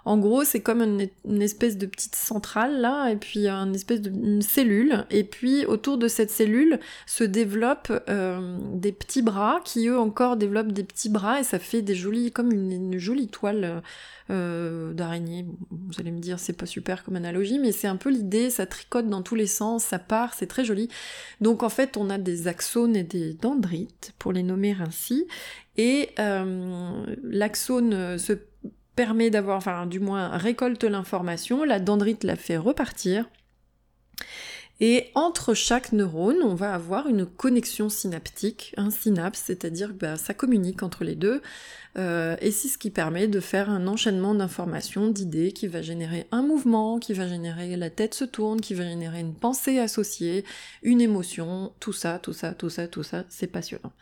en 0.06 0.18
gros, 0.18 0.44
c'est 0.44 0.60
comme 0.60 0.82
une, 0.82 1.42
espèce 1.42 1.78
de 1.78 1.86
petite 1.86 2.16
centrale 2.16 2.82
là, 2.82 3.10
et 3.10 3.16
puis 3.16 3.48
une 3.48 3.74
espèce 3.74 4.02
de 4.02 4.42
cellule, 4.42 5.06
et 5.10 5.24
puis 5.24 5.66
autour 5.66 5.98
de 5.98 6.10
cette 6.10 6.30
cellule 6.30 6.80
se 7.06 7.24
développent 7.24 7.94
euh, 8.10 8.58
des 8.74 8.92
petits 8.92 9.22
bras 9.22 9.62
qui 9.64 9.88
eux 9.88 9.98
encore 9.98 10.36
développent 10.36 10.74
des 10.74 10.84
petits 10.84 11.10
bras 11.10 11.40
et 11.40 11.44
ça 11.44 11.58
fait 11.58 11.82
des 11.82 11.96
jolis, 11.96 12.32
comme 12.32 12.52
une, 12.52 12.98
jolie 12.98 13.30
toile 13.30 13.82
euh, 14.30 14.94
d'araignée. 14.94 15.46
Vous 15.72 16.00
allez 16.00 16.12
me 16.12 16.20
dire 16.20 16.38
c'est 16.38 16.54
pas 16.54 16.66
super 16.66 17.06
comme 17.06 17.16
analogie, 17.16 17.60
mais 17.60 17.72
c'est 17.72 17.88
un 17.88 17.96
peu 17.96 18.10
l'idée. 18.10 18.50
Ça 18.50 18.66
tricote 18.66 19.08
dans 19.08 19.22
tous 19.22 19.36
les 19.36 19.48
sens, 19.48 19.86
ça 19.86 20.00
part, 20.00 20.34
c'est 20.34 20.48
très 20.48 20.66
joli. 20.66 20.90
Donc 21.40 21.64
en 21.64 21.70
fait, 21.70 21.96
on 21.96 22.10
a 22.10 22.18
des 22.18 22.48
axones 22.50 22.98
et 22.98 23.04
des 23.04 23.34
dendrites 23.34 24.14
pour 24.20 24.34
les 24.34 24.44
nommer 24.44 24.76
ainsi, 24.80 25.28
et 25.78 26.10
euh, 26.20 27.06
l'axone 27.24 28.18
se 28.18 28.34
permet 28.96 29.30
d'avoir, 29.30 29.58
enfin 29.58 29.86
du 29.86 30.00
moins 30.00 30.30
récolte 30.38 30.84
l'information, 30.84 31.64
la 31.64 31.80
dendrite 31.80 32.24
la 32.24 32.36
fait 32.36 32.58
repartir. 32.58 33.26
Et 34.80 35.12
entre 35.14 35.54
chaque 35.54 35.92
neurone, 35.94 36.40
on 36.44 36.56
va 36.56 36.74
avoir 36.74 37.08
une 37.08 37.26
connexion 37.26 37.90
synaptique, 37.90 38.74
un 38.76 38.90
synapse, 38.90 39.44
c'est-à-dire 39.46 39.90
que 39.90 39.94
bah, 39.94 40.18
ça 40.18 40.34
communique 40.34 40.82
entre 40.84 41.04
les 41.04 41.16
deux, 41.16 41.42
euh, 41.98 42.36
et 42.42 42.52
c'est 42.52 42.68
ce 42.68 42.80
qui 42.80 42.90
permet 42.90 43.28
de 43.28 43.40
faire 43.40 43.70
un 43.70 43.86
enchaînement 43.88 44.34
d'informations, 44.34 45.08
d'idées, 45.10 45.52
qui 45.52 45.68
va 45.68 45.82
générer 45.82 46.26
un 46.32 46.42
mouvement, 46.42 46.98
qui 46.98 47.14
va 47.14 47.28
générer 47.28 47.78
la 47.78 47.92
tête 47.92 48.16
se 48.16 48.26
tourne, 48.26 48.62
qui 48.62 48.74
va 48.74 48.84
générer 48.84 49.20
une 49.20 49.36
pensée 49.36 49.78
associée, 49.80 50.44
une 50.82 51.02
émotion, 51.02 51.72
tout 51.80 51.94
ça, 51.94 52.18
tout 52.18 52.34
ça, 52.34 52.54
tout 52.54 52.70
ça, 52.70 52.88
tout 52.88 53.04
ça, 53.04 53.26
c'est 53.30 53.48
passionnant. 53.48 53.94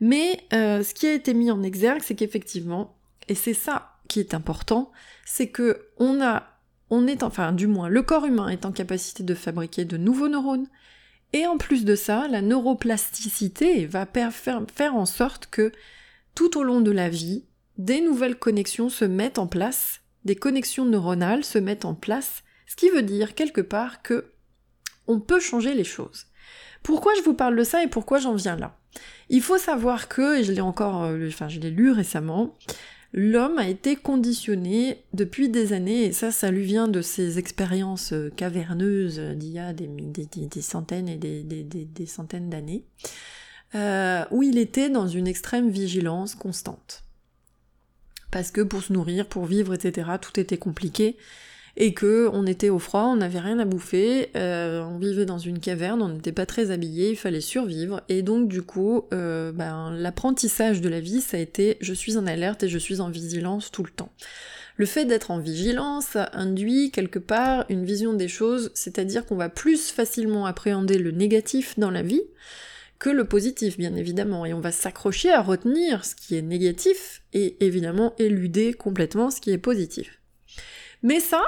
Mais 0.00 0.40
euh, 0.54 0.82
ce 0.82 0.94
qui 0.94 1.06
a 1.06 1.12
été 1.12 1.34
mis 1.34 1.50
en 1.50 1.62
exergue, 1.62 2.02
c'est 2.02 2.14
qu'effectivement, 2.14 2.96
et 3.28 3.34
c'est 3.34 3.54
ça 3.54 3.95
qui 4.08 4.20
est 4.20 4.34
important, 4.34 4.92
c'est 5.24 5.48
que 5.48 5.88
on 5.98 7.06
est, 7.06 7.22
enfin, 7.22 7.52
du 7.52 7.66
moins, 7.66 7.88
le 7.88 8.02
corps 8.02 8.26
humain 8.26 8.48
est 8.48 8.64
en 8.64 8.72
capacité 8.72 9.22
de 9.22 9.34
fabriquer 9.34 9.84
de 9.84 9.96
nouveaux 9.96 10.28
neurones, 10.28 10.68
Et 11.32 11.46
en 11.46 11.58
plus 11.58 11.84
de 11.84 11.96
ça, 11.96 12.28
la 12.28 12.40
neuroplasticité 12.40 13.86
va 13.86 14.06
faire 14.06 14.94
en 14.94 15.06
sorte 15.06 15.48
que 15.50 15.72
tout 16.34 16.56
au 16.56 16.62
long 16.62 16.80
de 16.80 16.90
la 16.90 17.08
vie, 17.08 17.44
des 17.78 18.00
nouvelles 18.00 18.38
connexions 18.38 18.88
se 18.88 19.04
mettent 19.04 19.38
en 19.38 19.46
place, 19.46 20.00
des 20.24 20.36
connexions 20.36 20.84
neuronales 20.84 21.44
se 21.44 21.58
mettent 21.58 21.84
en 21.84 21.94
place, 21.94 22.42
ce 22.66 22.76
qui 22.76 22.88
veut 22.90 23.02
dire 23.02 23.34
quelque 23.34 23.60
part 23.60 24.02
que 24.02 24.32
on 25.08 25.20
peut 25.20 25.40
changer 25.40 25.74
les 25.74 25.84
choses. 25.84 26.26
Pourquoi 26.82 27.12
je 27.16 27.22
vous 27.22 27.34
parle 27.34 27.56
de 27.56 27.64
ça 27.64 27.82
et 27.82 27.88
pourquoi 27.88 28.18
j'en 28.18 28.34
viens 28.34 28.56
là? 28.56 28.78
Il 29.28 29.42
faut 29.42 29.58
savoir 29.58 30.08
que, 30.08 30.38
et 30.38 30.44
je 30.44 30.52
l'ai 30.52 30.60
encore, 30.60 31.04
euh, 31.04 31.28
enfin 31.28 31.48
je 31.48 31.60
l'ai 31.60 31.70
lu 31.70 31.90
récemment, 31.90 32.54
l'homme 33.12 33.58
a 33.58 33.68
été 33.68 33.96
conditionné 33.96 35.02
depuis 35.12 35.48
des 35.48 35.72
années, 35.72 36.04
et 36.04 36.12
ça, 36.12 36.30
ça 36.30 36.50
lui 36.50 36.64
vient 36.64 36.88
de 36.88 37.02
ses 37.02 37.38
expériences 37.38 38.12
euh, 38.12 38.30
caverneuses 38.36 39.18
d'il 39.18 39.52
y 39.52 39.58
a 39.58 39.72
des, 39.72 39.88
centaines 40.60 41.08
et 41.08 41.16
des, 41.16 42.06
centaines 42.06 42.50
d'années, 42.50 42.84
euh, 43.74 44.24
où 44.30 44.42
il 44.42 44.58
était 44.58 44.90
dans 44.90 45.08
une 45.08 45.26
extrême 45.26 45.70
vigilance 45.70 46.34
constante. 46.34 47.04
Parce 48.30 48.50
que 48.50 48.60
pour 48.60 48.82
se 48.82 48.92
nourrir, 48.92 49.28
pour 49.28 49.46
vivre, 49.46 49.74
etc., 49.74 50.10
tout 50.20 50.38
était 50.38 50.58
compliqué 50.58 51.16
et 51.76 51.92
que 51.92 52.28
on 52.32 52.46
était 52.46 52.70
au 52.70 52.78
froid, 52.78 53.04
on 53.04 53.16
n'avait 53.16 53.40
rien 53.40 53.58
à 53.58 53.64
bouffer, 53.64 54.30
euh, 54.36 54.82
on 54.82 54.98
vivait 54.98 55.26
dans 55.26 55.38
une 55.38 55.58
caverne, 55.58 56.00
on 56.00 56.08
n'était 56.08 56.32
pas 56.32 56.46
très 56.46 56.70
habillé, 56.70 57.10
il 57.10 57.16
fallait 57.16 57.40
survivre, 57.40 58.02
et 58.08 58.22
donc 58.22 58.48
du 58.48 58.62
coup, 58.62 59.04
euh, 59.12 59.52
ben, 59.52 59.90
l'apprentissage 59.96 60.80
de 60.80 60.88
la 60.88 61.00
vie, 61.00 61.20
ça 61.20 61.36
a 61.36 61.40
été 61.40 61.76
je 61.80 61.92
suis 61.92 62.16
en 62.16 62.26
alerte 62.26 62.62
et 62.62 62.68
je 62.68 62.78
suis 62.78 63.00
en 63.00 63.10
vigilance 63.10 63.70
tout 63.70 63.82
le 63.82 63.90
temps. 63.90 64.10
Le 64.78 64.86
fait 64.86 65.06
d'être 65.06 65.30
en 65.30 65.38
vigilance 65.38 66.16
induit 66.32 66.90
quelque 66.90 67.18
part 67.18 67.64
une 67.70 67.84
vision 67.84 68.12
des 68.12 68.28
choses, 68.28 68.70
c'est-à-dire 68.74 69.24
qu'on 69.24 69.36
va 69.36 69.48
plus 69.48 69.90
facilement 69.90 70.44
appréhender 70.44 70.98
le 70.98 71.12
négatif 71.12 71.78
dans 71.78 71.90
la 71.90 72.02
vie 72.02 72.22
que 72.98 73.10
le 73.10 73.26
positif, 73.26 73.76
bien 73.76 73.94
évidemment, 73.94 74.46
et 74.46 74.54
on 74.54 74.60
va 74.60 74.72
s'accrocher 74.72 75.30
à 75.30 75.42
retenir 75.42 76.04
ce 76.04 76.14
qui 76.14 76.34
est 76.34 76.42
négatif 76.42 77.22
et 77.34 77.62
évidemment 77.64 78.14
éluder 78.18 78.72
complètement 78.72 79.30
ce 79.30 79.40
qui 79.40 79.50
est 79.50 79.58
positif. 79.58 80.18
Mais 81.02 81.20
ça, 81.20 81.42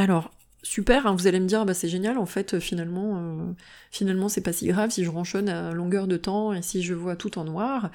alors, 0.00 0.30
super, 0.62 1.06
hein, 1.06 1.14
vous 1.14 1.26
allez 1.26 1.40
me 1.40 1.46
dire, 1.46 1.66
bah 1.66 1.74
c'est 1.74 1.88
génial, 1.88 2.16
en 2.16 2.24
fait, 2.24 2.58
finalement, 2.58 3.18
euh, 3.18 3.52
finalement 3.90 4.28
c'est 4.28 4.40
pas 4.40 4.52
si 4.52 4.66
grave 4.66 4.90
si 4.90 5.04
je 5.04 5.10
ronchonne 5.10 5.48
à 5.50 5.72
longueur 5.72 6.06
de 6.06 6.16
temps 6.16 6.54
et 6.54 6.62
si 6.62 6.82
je 6.82 6.94
vois 6.94 7.16
tout 7.16 7.38
en 7.38 7.44
noir. 7.44 7.90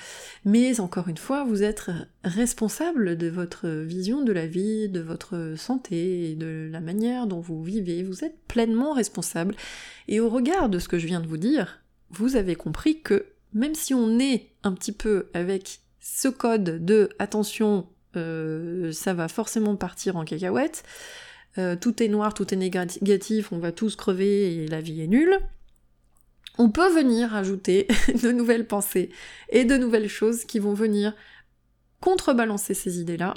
Mais 0.45 0.79
encore 0.79 1.07
une 1.07 1.17
fois, 1.17 1.43
vous 1.43 1.63
êtes 1.63 1.89
responsable 2.23 3.17
de 3.17 3.27
votre 3.27 3.67
vision 3.67 4.23
de 4.23 4.31
la 4.31 4.45
vie, 4.45 4.87
de 4.87 4.99
votre 4.99 5.55
santé 5.57 6.35
de 6.35 6.69
la 6.71 6.79
manière 6.79 7.25
dont 7.25 7.39
vous 7.39 7.63
vivez. 7.63 8.03
Vous 8.03 8.23
êtes 8.23 8.37
pleinement 8.47 8.93
responsable. 8.93 9.55
Et 10.07 10.19
au 10.19 10.29
regard 10.29 10.69
de 10.69 10.77
ce 10.77 10.87
que 10.87 10.99
je 10.99 11.07
viens 11.07 11.21
de 11.21 11.27
vous 11.27 11.37
dire, 11.37 11.81
vous 12.11 12.35
avez 12.35 12.55
compris 12.55 13.01
que 13.01 13.25
même 13.53 13.73
si 13.73 13.95
on 13.95 14.19
est 14.19 14.51
un 14.63 14.73
petit 14.73 14.91
peu 14.91 15.29
avec 15.33 15.79
ce 15.99 16.27
code 16.27 16.85
de 16.85 17.09
attention, 17.17 17.87
euh, 18.15 18.91
ça 18.91 19.13
va 19.13 19.27
forcément 19.27 19.75
partir 19.75 20.17
en 20.17 20.23
cacahuète, 20.23 20.83
euh, 21.57 21.75
tout 21.75 22.01
est 22.01 22.07
noir, 22.07 22.33
tout 22.33 22.53
est 22.53 22.57
négatif, 22.57 23.51
on 23.51 23.59
va 23.59 23.71
tous 23.71 23.95
crever 23.95 24.55
et 24.55 24.67
la 24.67 24.81
vie 24.81 25.01
est 25.01 25.07
nulle, 25.07 25.39
on 26.57 26.69
peut 26.69 26.89
venir 26.93 27.35
ajouter 27.35 27.87
de 28.23 28.31
nouvelles 28.31 28.67
pensées 28.67 29.09
et 29.49 29.65
de 29.65 29.77
nouvelles 29.77 30.09
choses 30.09 30.45
qui 30.45 30.59
vont 30.59 30.73
venir 30.73 31.13
contrebalancer 32.01 32.73
ces 32.73 32.99
idées-là 32.99 33.33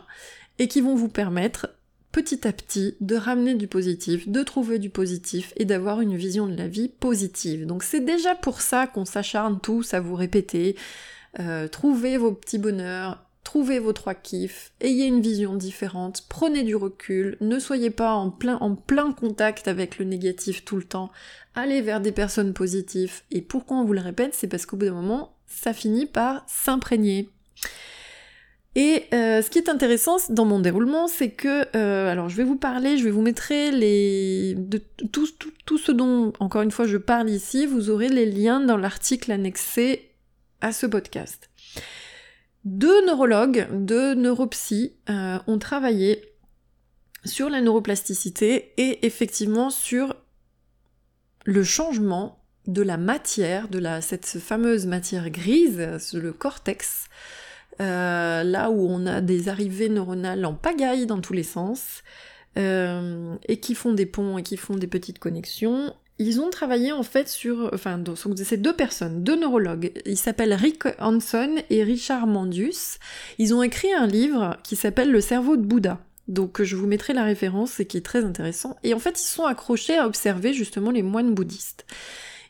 et 0.59 0.69
qui 0.69 0.81
vont 0.81 0.95
vous 0.95 1.09
permettre 1.09 1.69
petit 2.13 2.47
à 2.49 2.53
petit 2.53 2.97
de 3.01 3.17
ramener 3.17 3.55
du 3.55 3.69
positif, 3.69 4.29
de 4.29 4.43
trouver 4.43 4.79
du 4.79 4.91
positif 4.91 5.53
et 5.57 5.65
d'avoir 5.65 6.01
une 6.01 6.17
vision 6.17 6.47
de 6.47 6.57
la 6.57 6.67
vie 6.67 6.89
positive. 6.89 7.67
Donc 7.67 7.83
c'est 7.83 8.01
déjà 8.01 8.35
pour 8.35 8.61
ça 8.61 8.87
qu'on 8.87 9.05
s'acharne 9.05 9.61
tous 9.61 9.95
à 9.95 10.01
vous 10.01 10.15
répéter, 10.15 10.77
euh, 11.39 11.69
trouvez 11.69 12.17
vos 12.17 12.33
petits 12.33 12.59
bonheurs, 12.59 13.25
trouvez 13.49 13.79
vos 13.79 13.95
trois 13.95 14.15
kiffs, 14.15 14.73
ayez 14.83 15.07
une 15.07 15.23
vision 15.23 15.55
différente, 15.55 16.27
prenez 16.29 16.65
du 16.65 16.77
recul, 16.77 17.39
ne 17.41 17.59
soyez 17.59 17.89
pas 17.89 18.13
en 18.13 18.31
plein, 18.31 18.59
contact 19.13 19.69
avec 19.69 19.99
le 19.99 20.05
négatif 20.05 20.67
tout 20.67 20.77
le 20.77 20.83
temps, 20.83 21.11
allez 21.55 21.81
vers 21.81 22.03
des 22.03 22.13
personnes 22.13 22.53
positives. 22.53 23.23
Et 23.31 23.41
pourquoi 23.41 23.79
on 23.79 23.87
vous 23.87 23.95
le 23.95 24.03
répète 24.03 24.35
C'est 24.35 24.49
parce 24.49 24.67
qu'au 24.67 24.77
bout 24.77 24.85
d'un 24.85 24.93
moment, 24.93 25.33
ça 25.47 25.73
finit 25.73 26.05
par 26.05 26.45
s'imprégner. 26.47 27.31
Et 28.75 29.05
euh, 29.15 29.41
ce 29.41 29.49
qui 29.49 29.57
est 29.57 29.71
intéressant 29.71 30.19
dans 30.29 30.45
mon 30.45 30.61
déroulement, 30.61 31.09
c'est 31.09 31.31
que, 31.31 31.75
euh, 31.75 32.13
alors 32.13 32.29
je 32.29 32.37
vais 32.37 32.45
vous 32.45 32.59
parler, 32.59 32.99
je 32.99 33.05
vais 33.05 33.11
vous 33.11 33.23
mettre 33.23 33.49
les, 33.49 34.57
de 34.59 34.83
tout, 35.11 35.79
ce 35.79 35.91
dont, 35.91 36.35
encore 36.39 36.61
une 36.61 36.71
fois, 36.71 36.87
je 36.87 36.99
parle 36.99 37.31
ici, 37.31 37.65
vous 37.65 37.89
aurez 37.89 38.11
les 38.11 38.27
liens 38.27 38.61
dans 38.61 38.77
l'article 38.77 39.33
annexé 39.33 40.11
à 40.61 40.73
ce 40.73 40.85
podcast. 40.85 41.49
Deux 42.69 43.07
neurologues, 43.07 43.67
deux 43.73 44.15
neuropsies 44.15 44.93
euh, 45.09 45.39
ont 45.47 45.59
travaillé 45.59 46.35
sur 47.25 47.49
la 47.49 47.63
neuroplasticité 47.63 48.75
et 48.77 49.07
effectivement 49.07 49.71
sur 49.71 50.15
le 51.47 51.65
changement 51.65 52.45
de 52.67 52.83
la 52.83 52.99
matière, 52.99 53.69
de 53.69 53.79
la, 53.79 54.03
cette 54.03 54.27
fameuse 54.27 54.87
matière 54.87 55.31
grise, 55.31 56.13
le 56.13 56.33
cortex, 56.35 57.09
euh, 57.81 58.45
là 58.45 58.69
où 58.69 58.87
on 58.87 59.07
a 59.07 59.23
des 59.23 59.49
arrivées 59.49 59.89
neuronales 59.89 60.45
en 60.45 60.53
pagaille 60.53 61.07
dans 61.07 61.23
tous 61.23 61.33
les 61.33 61.45
sens, 61.45 62.03
euh, 62.59 63.35
et 63.49 63.61
qui 63.61 63.75
font 63.75 63.95
des 63.95 64.05
ponts 64.05 64.37
et 64.37 64.43
qui 64.43 64.59
font 64.59 64.75
des 64.75 64.89
petites 64.89 65.21
connexions, 65.21 65.95
ils 66.19 66.41
ont 66.41 66.51
travaillé 66.51 66.93
en 66.93 67.03
fait 67.03 67.29
sur, 67.29 67.71
enfin, 67.73 68.03
c'est 68.37 68.61
deux 68.61 68.75
personnes, 68.75 69.23
deux 69.23 69.37
neurologues. 69.37 69.93
Ils 70.05 70.17
s'appellent 70.17 70.55
Rick 70.55 70.85
Hanson 70.99 71.57
et 71.71 71.85
Richard 71.85 72.27
Mandius. 72.27 72.99
Ils 73.39 73.55
ont 73.55 73.63
écrit 73.63 73.93
un 73.93 74.07
livre 74.07 74.57
qui 74.65 74.77
s'appelle 74.77 75.11
Le 75.11 75.21
cerveau 75.21 75.57
de 75.57 75.63
Bouddha. 75.63 76.01
Donc 76.27 76.63
je 76.63 76.77
vous 76.77 76.87
mettrai 76.87 77.15
la 77.15 77.25
référence 77.25 77.81
et 77.81 77.87
qui 77.87 77.97
est 77.97 78.05
très 78.05 78.25
intéressant. 78.25 78.77
Et 78.83 78.95
en 78.95 78.99
fait, 78.99 79.21
ils 79.21 79.29
sont 79.29 79.45
accrochés 79.45 79.97
à 79.97 80.07
observer 80.07 80.53
justement 80.53 80.91
les 80.91 81.03
moines 81.03 81.35
bouddhistes. 81.35 81.87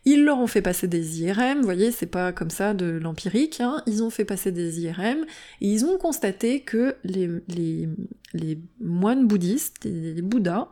Ils 0.05 0.25
leur 0.25 0.39
ont 0.39 0.47
fait 0.47 0.63
passer 0.63 0.89
des 0.89 1.21
IRM, 1.21 1.59
vous 1.59 1.65
voyez, 1.65 1.91
c'est 1.91 2.07
pas 2.07 2.33
comme 2.33 2.51
ça 2.51 2.73
de 2.73 2.87
l'empirique, 2.87 3.61
hein. 3.61 3.83
ils 3.87 4.03
ont 4.03 4.09
fait 4.09 4.25
passer 4.25 4.53
des 4.53 4.81
IRM 4.81 5.27
et 5.61 5.69
ils 5.69 5.85
ont 5.85 5.99
constaté 5.99 6.61
que 6.61 6.97
les, 7.05 7.29
les, 7.49 8.59
moines 8.81 9.27
bouddhistes, 9.27 9.85
les, 9.85 10.23
bouddhas, 10.23 10.69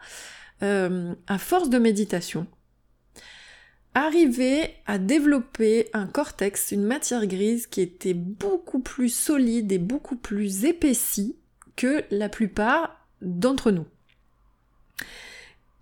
euh, 0.62 1.12
à 1.26 1.37
force 1.37 1.69
de 1.69 1.79
méditation, 1.79 2.47
arrivaient 3.97 4.75
à 4.85 4.99
développer 4.99 5.88
un 5.95 6.07
cortex, 6.07 6.71
une 6.71 6.85
matière 6.85 7.26
grise 7.26 7.67
qui 7.67 7.81
était 7.81 8.12
beaucoup 8.12 8.81
plus 8.81 9.09
solide 9.09 9.73
et 9.73 9.79
beaucoup 9.79 10.17
plus 10.17 10.67
épaissie 10.67 11.35
que 11.76 12.05
la 12.11 12.29
plupart 12.29 13.00
d'entre 13.23 13.71
nous. 13.71 13.87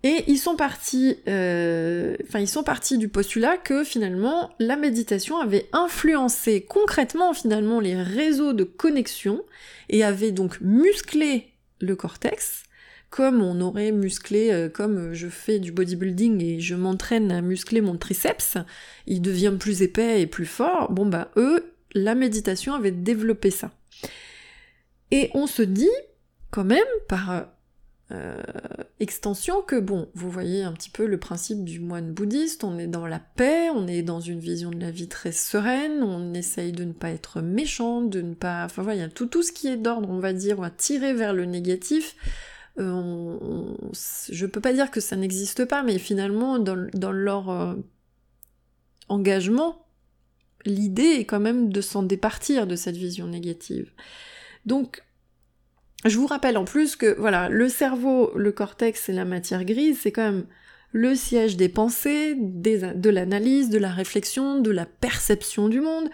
Et 0.03 0.23
ils 0.27 0.37
sont 0.37 0.55
partis, 0.55 1.17
euh, 1.27 2.15
enfin 2.23 2.39
ils 2.39 2.47
sont 2.47 2.63
partis 2.63 2.97
du 2.97 3.09
postulat 3.09 3.57
que 3.57 3.83
finalement 3.83 4.51
la 4.59 4.77
méditation 4.77 5.37
avait 5.37 5.67
influencé 5.73 6.61
concrètement 6.61 7.33
finalement 7.33 7.81
les 7.81 8.01
réseaux 8.01 8.53
de 8.53 8.63
connexion 8.63 9.43
et 9.89 10.05
avait 10.05 10.31
donc 10.31 10.61
musclé 10.61 11.51
le 11.81 11.97
cortex 11.97 12.63
comme 13.09 13.41
on 13.41 13.61
aurait 13.61 13.91
musclé, 13.91 14.51
euh, 14.51 14.69
comme 14.69 15.13
je 15.13 15.27
fais 15.27 15.59
du 15.59 15.71
bodybuilding 15.71 16.43
et 16.43 16.59
je 16.59 16.75
m'entraîne 16.75 17.31
à 17.31 17.41
muscler 17.41 17.81
mon 17.81 17.97
triceps, 17.97 18.57
il 19.07 19.21
devient 19.21 19.53
plus 19.57 19.81
épais 19.81 20.21
et 20.21 20.27
plus 20.27 20.45
fort, 20.45 20.91
bon 20.91 21.05
bah 21.05 21.31
eux, 21.37 21.73
la 21.93 22.15
méditation 22.15 22.73
avait 22.73 22.91
développé 22.91 23.51
ça. 23.51 23.71
Et 25.11 25.29
on 25.33 25.47
se 25.47 25.61
dit, 25.61 25.89
quand 26.51 26.65
même, 26.65 26.83
par 27.07 27.47
euh, 28.11 28.43
extension, 28.99 29.61
que 29.61 29.79
bon, 29.79 30.09
vous 30.13 30.29
voyez 30.29 30.63
un 30.63 30.73
petit 30.73 30.89
peu 30.89 31.05
le 31.05 31.17
principe 31.17 31.63
du 31.63 31.79
moine 31.79 32.11
bouddhiste, 32.11 32.63
on 32.63 32.77
est 32.77 32.87
dans 32.87 33.07
la 33.07 33.19
paix, 33.19 33.69
on 33.73 33.87
est 33.87 34.03
dans 34.03 34.19
une 34.19 34.39
vision 34.39 34.69
de 34.69 34.79
la 34.79 34.91
vie 34.91 35.07
très 35.07 35.31
sereine, 35.31 36.03
on 36.03 36.33
essaye 36.33 36.71
de 36.71 36.83
ne 36.83 36.93
pas 36.93 37.09
être 37.09 37.41
méchant, 37.41 38.01
de 38.01 38.21
ne 38.21 38.33
pas... 38.33 38.65
Enfin 38.65 38.83
voilà, 38.83 39.09
tout, 39.09 39.25
tout 39.25 39.41
ce 39.41 39.51
qui 39.51 39.67
est 39.67 39.77
d'ordre, 39.77 40.09
on 40.09 40.19
va 40.19 40.33
dire, 40.33 40.59
on 40.59 40.63
va 40.63 40.69
tirer 40.69 41.13
vers 41.13 41.33
le 41.33 41.45
négatif, 41.45 42.15
euh, 42.77 43.75
je 44.29 44.45
peux 44.45 44.61
pas 44.61 44.73
dire 44.73 44.91
que 44.91 44.99
ça 44.99 45.15
n'existe 45.15 45.65
pas, 45.65 45.83
mais 45.83 45.97
finalement, 45.97 46.59
dans, 46.59 47.11
leur 47.11 47.49
euh, 47.49 47.75
engagement, 49.07 49.85
l'idée 50.65 51.17
est 51.19 51.25
quand 51.25 51.39
même 51.39 51.71
de 51.71 51.81
s'en 51.81 52.03
départir 52.03 52.67
de 52.67 52.75
cette 52.75 52.97
vision 52.97 53.27
négative. 53.27 53.91
Donc, 54.65 55.03
je 56.05 56.17
vous 56.17 56.27
rappelle 56.27 56.57
en 56.57 56.65
plus 56.65 56.95
que, 56.95 57.17
voilà, 57.17 57.49
le 57.49 57.69
cerveau, 57.69 58.31
le 58.35 58.51
cortex 58.51 59.09
et 59.09 59.13
la 59.13 59.25
matière 59.25 59.65
grise, 59.65 59.99
c'est 60.01 60.11
quand 60.11 60.31
même 60.31 60.45
le 60.91 61.15
siège 61.15 61.57
des 61.57 61.69
pensées, 61.69 62.35
de 62.37 63.09
l'analyse, 63.09 63.69
de 63.69 63.77
la 63.77 63.91
réflexion, 63.91 64.59
de 64.59 64.71
la 64.71 64.85
perception 64.85 65.67
du 65.67 65.81
monde, 65.81 66.09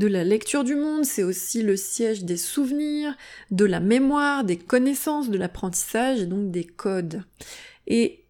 de 0.00 0.06
la 0.06 0.24
lecture 0.24 0.64
du 0.64 0.76
monde, 0.76 1.04
c'est 1.04 1.22
aussi 1.22 1.62
le 1.62 1.76
siège 1.76 2.24
des 2.24 2.38
souvenirs, 2.38 3.14
de 3.50 3.66
la 3.66 3.80
mémoire, 3.80 4.44
des 4.44 4.56
connaissances, 4.56 5.28
de 5.28 5.36
l'apprentissage 5.36 6.20
et 6.20 6.26
donc 6.26 6.50
des 6.50 6.64
codes. 6.64 7.22
Et 7.86 8.24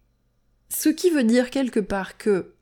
ce 0.67 0.89
qui 0.89 1.09
veut 1.09 1.23
dire 1.23 1.49
quelque 1.49 1.79
part 1.79 2.17
que 2.17 2.55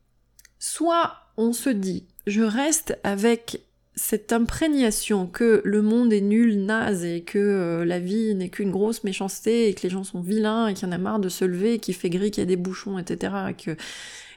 soit 0.59 1.13
on 1.37 1.53
se 1.53 1.71
dit, 1.71 2.05
je 2.27 2.43
reste 2.43 2.99
avec 3.03 3.61
cette 3.95 4.31
imprégnation 4.31 5.25
que 5.25 5.63
le 5.65 5.81
monde 5.81 6.13
est 6.13 6.21
nul, 6.21 6.63
naze 6.63 7.03
et 7.03 7.21
que 7.21 7.39
euh, 7.39 7.85
la 7.85 7.99
vie 7.99 8.35
n'est 8.35 8.49
qu'une 8.49 8.69
grosse 8.69 9.03
méchanceté 9.03 9.69
et 9.69 9.73
que 9.73 9.81
les 9.81 9.89
gens 9.89 10.03
sont 10.03 10.21
vilains 10.21 10.67
et 10.67 10.75
qu'il 10.75 10.87
y 10.87 10.89
en 10.89 10.93
a 10.93 10.99
marre 10.99 11.19
de 11.19 11.29
se 11.29 11.45
lever, 11.45 11.79
qu'il 11.79 11.95
fait 11.95 12.11
gris, 12.11 12.29
qu'il 12.29 12.41
y 12.41 12.43
a 12.43 12.45
des 12.45 12.57
bouchons, 12.57 12.99
etc. 12.99 13.33
Et 13.49 13.53
que, 13.55 13.75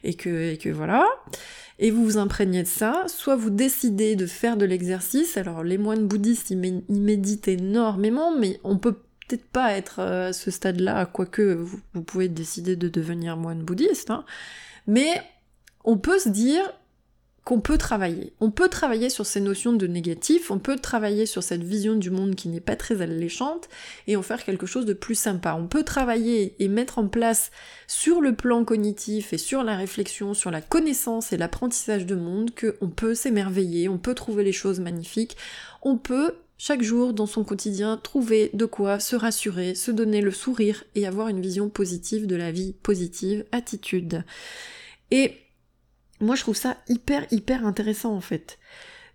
et 0.02 0.14
que, 0.14 0.52
et 0.52 0.56
que 0.56 0.70
voilà. 0.70 1.06
Et 1.84 1.90
vous 1.90 2.04
vous 2.04 2.16
imprégnez 2.16 2.62
de 2.62 2.68
ça, 2.68 3.06
soit 3.08 3.34
vous 3.34 3.50
décidez 3.50 4.14
de 4.14 4.26
faire 4.26 4.56
de 4.56 4.64
l'exercice. 4.64 5.36
Alors 5.36 5.64
les 5.64 5.78
moines 5.78 6.06
bouddhistes, 6.06 6.50
ils, 6.50 6.84
méditent 6.88 7.48
énormément, 7.48 8.38
mais 8.38 8.60
on 8.62 8.78
peut 8.78 8.98
peut-être 9.26 9.48
pas 9.48 9.72
être 9.72 9.98
euh, 9.98 10.28
à 10.28 10.32
ce 10.32 10.52
stade-là, 10.52 11.06
quoique 11.06 11.42
vous, 11.42 12.02
pouvez 12.04 12.28
décider 12.28 12.76
de 12.76 12.88
devenir 12.88 13.36
moine 13.36 13.64
bouddhiste. 13.64 14.10
Hein. 14.10 14.24
Mais 14.86 15.22
on 15.82 15.98
peut 15.98 16.20
se 16.20 16.28
dire, 16.28 16.62
qu'on 17.44 17.60
peut 17.60 17.78
travailler. 17.78 18.32
On 18.40 18.50
peut 18.50 18.68
travailler 18.68 19.10
sur 19.10 19.26
ces 19.26 19.40
notions 19.40 19.72
de 19.72 19.86
négatif, 19.86 20.50
on 20.50 20.58
peut 20.58 20.76
travailler 20.76 21.26
sur 21.26 21.42
cette 21.42 21.64
vision 21.64 21.96
du 21.96 22.10
monde 22.10 22.36
qui 22.36 22.48
n'est 22.48 22.60
pas 22.60 22.76
très 22.76 23.02
alléchante 23.02 23.68
et 24.06 24.16
en 24.16 24.22
faire 24.22 24.44
quelque 24.44 24.66
chose 24.66 24.86
de 24.86 24.92
plus 24.92 25.16
sympa. 25.16 25.54
On 25.58 25.66
peut 25.66 25.82
travailler 25.82 26.54
et 26.60 26.68
mettre 26.68 26.98
en 26.98 27.08
place 27.08 27.50
sur 27.88 28.20
le 28.20 28.34
plan 28.34 28.64
cognitif 28.64 29.32
et 29.32 29.38
sur 29.38 29.64
la 29.64 29.76
réflexion, 29.76 30.34
sur 30.34 30.52
la 30.52 30.60
connaissance 30.60 31.32
et 31.32 31.36
l'apprentissage 31.36 32.06
de 32.06 32.14
monde 32.14 32.52
qu'on 32.54 32.88
peut 32.88 33.14
s'émerveiller, 33.14 33.88
on 33.88 33.98
peut 33.98 34.14
trouver 34.14 34.44
les 34.44 34.52
choses 34.52 34.78
magnifiques, 34.78 35.36
on 35.82 35.96
peut 35.96 36.36
chaque 36.58 36.82
jour 36.82 37.12
dans 37.12 37.26
son 37.26 37.42
quotidien 37.42 37.96
trouver 37.96 38.50
de 38.54 38.66
quoi 38.66 39.00
se 39.00 39.16
rassurer, 39.16 39.74
se 39.74 39.90
donner 39.90 40.20
le 40.20 40.30
sourire 40.30 40.84
et 40.94 41.08
avoir 41.08 41.26
une 41.26 41.40
vision 41.40 41.68
positive 41.68 42.28
de 42.28 42.36
la 42.36 42.52
vie, 42.52 42.74
positive 42.84 43.44
attitude. 43.50 44.22
Et 45.10 45.34
moi, 46.22 46.36
je 46.36 46.42
trouve 46.42 46.56
ça 46.56 46.76
hyper, 46.88 47.26
hyper 47.30 47.66
intéressant 47.66 48.14
en 48.14 48.20
fait. 48.20 48.58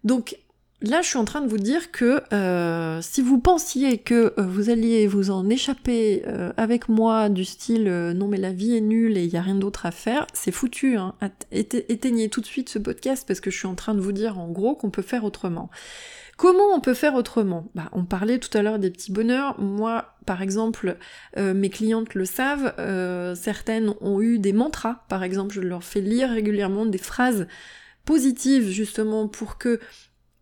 Donc 0.04 0.38
là, 0.82 1.02
je 1.02 1.08
suis 1.08 1.18
en 1.18 1.26
train 1.26 1.42
de 1.42 1.48
vous 1.48 1.58
dire 1.58 1.92
que 1.92 2.22
euh, 2.34 3.02
si 3.02 3.22
vous 3.22 3.40
pensiez 3.40 3.98
que 3.98 4.34
euh, 4.38 4.44
vous 4.44 4.70
alliez 4.70 5.08
vous 5.08 5.32
en 5.32 5.50
échapper 5.50 6.24
euh, 6.28 6.52
avec 6.58 6.90
moi 6.90 7.30
du 7.30 7.46
style 7.46 7.90
non 8.16 8.28
mais 8.28 8.38
la 8.38 8.52
vie 8.52 8.76
est 8.76 8.82
nulle 8.82 9.18
et 9.18 9.24
il 9.24 9.32
n'y 9.32 9.38
a 9.38 9.42
rien 9.42 9.56
d'autre 9.56 9.86
à 9.86 9.92
faire, 9.92 10.28
c'est 10.34 10.52
foutu. 10.52 10.98
Hein. 10.98 11.16
Éteignez 11.52 12.30
tout 12.30 12.42
de 12.42 12.46
suite 12.46 12.70
ce 12.70 12.80
podcast 12.80 13.26
parce 13.28 13.40
que 13.40 13.50
je 13.50 13.58
suis 13.58 13.68
en 13.68 13.76
train 13.76 13.96
de 13.96 14.02
vous 14.02 14.12
dire 14.12 14.38
en 14.38 14.50
gros 14.50 14.76
qu'on 14.76 14.90
peut 14.90 15.02
faire 15.02 15.24
autrement. 15.24 15.70
Comment 16.38 16.72
on 16.72 16.79
peut 16.79 16.94
faire 16.94 17.15
autrement? 17.15 17.72
Bah, 17.74 17.89
On 17.94 18.06
parlait 18.06 18.38
tout 18.38 18.56
à 18.56 18.62
l'heure 18.62 18.77
des 18.77 18.91
petits 18.91 19.12
bonheurs. 19.12 19.60
Moi, 19.60 20.13
par 20.27 20.44
exemple, 20.44 20.98
euh, 21.38 21.56
mes 21.56 21.72
clientes 21.72 22.13
le 22.13 22.25
savent, 22.25 22.75
euh, 22.77 23.34
certaines 23.34 23.96
ont 24.01 24.22
eu 24.22 24.38
des 24.38 24.53
mantras, 24.53 25.06
par 25.10 25.24
exemple, 25.24 25.56
je 25.56 25.62
leur 25.62 25.84
fais 25.84 26.00
lire 26.00 26.29
régulièrement 26.29 26.86
des 26.86 27.00
phrases 27.00 27.48
positives 28.06 28.70
justement 28.70 29.27
pour 29.27 29.58
que 29.58 29.79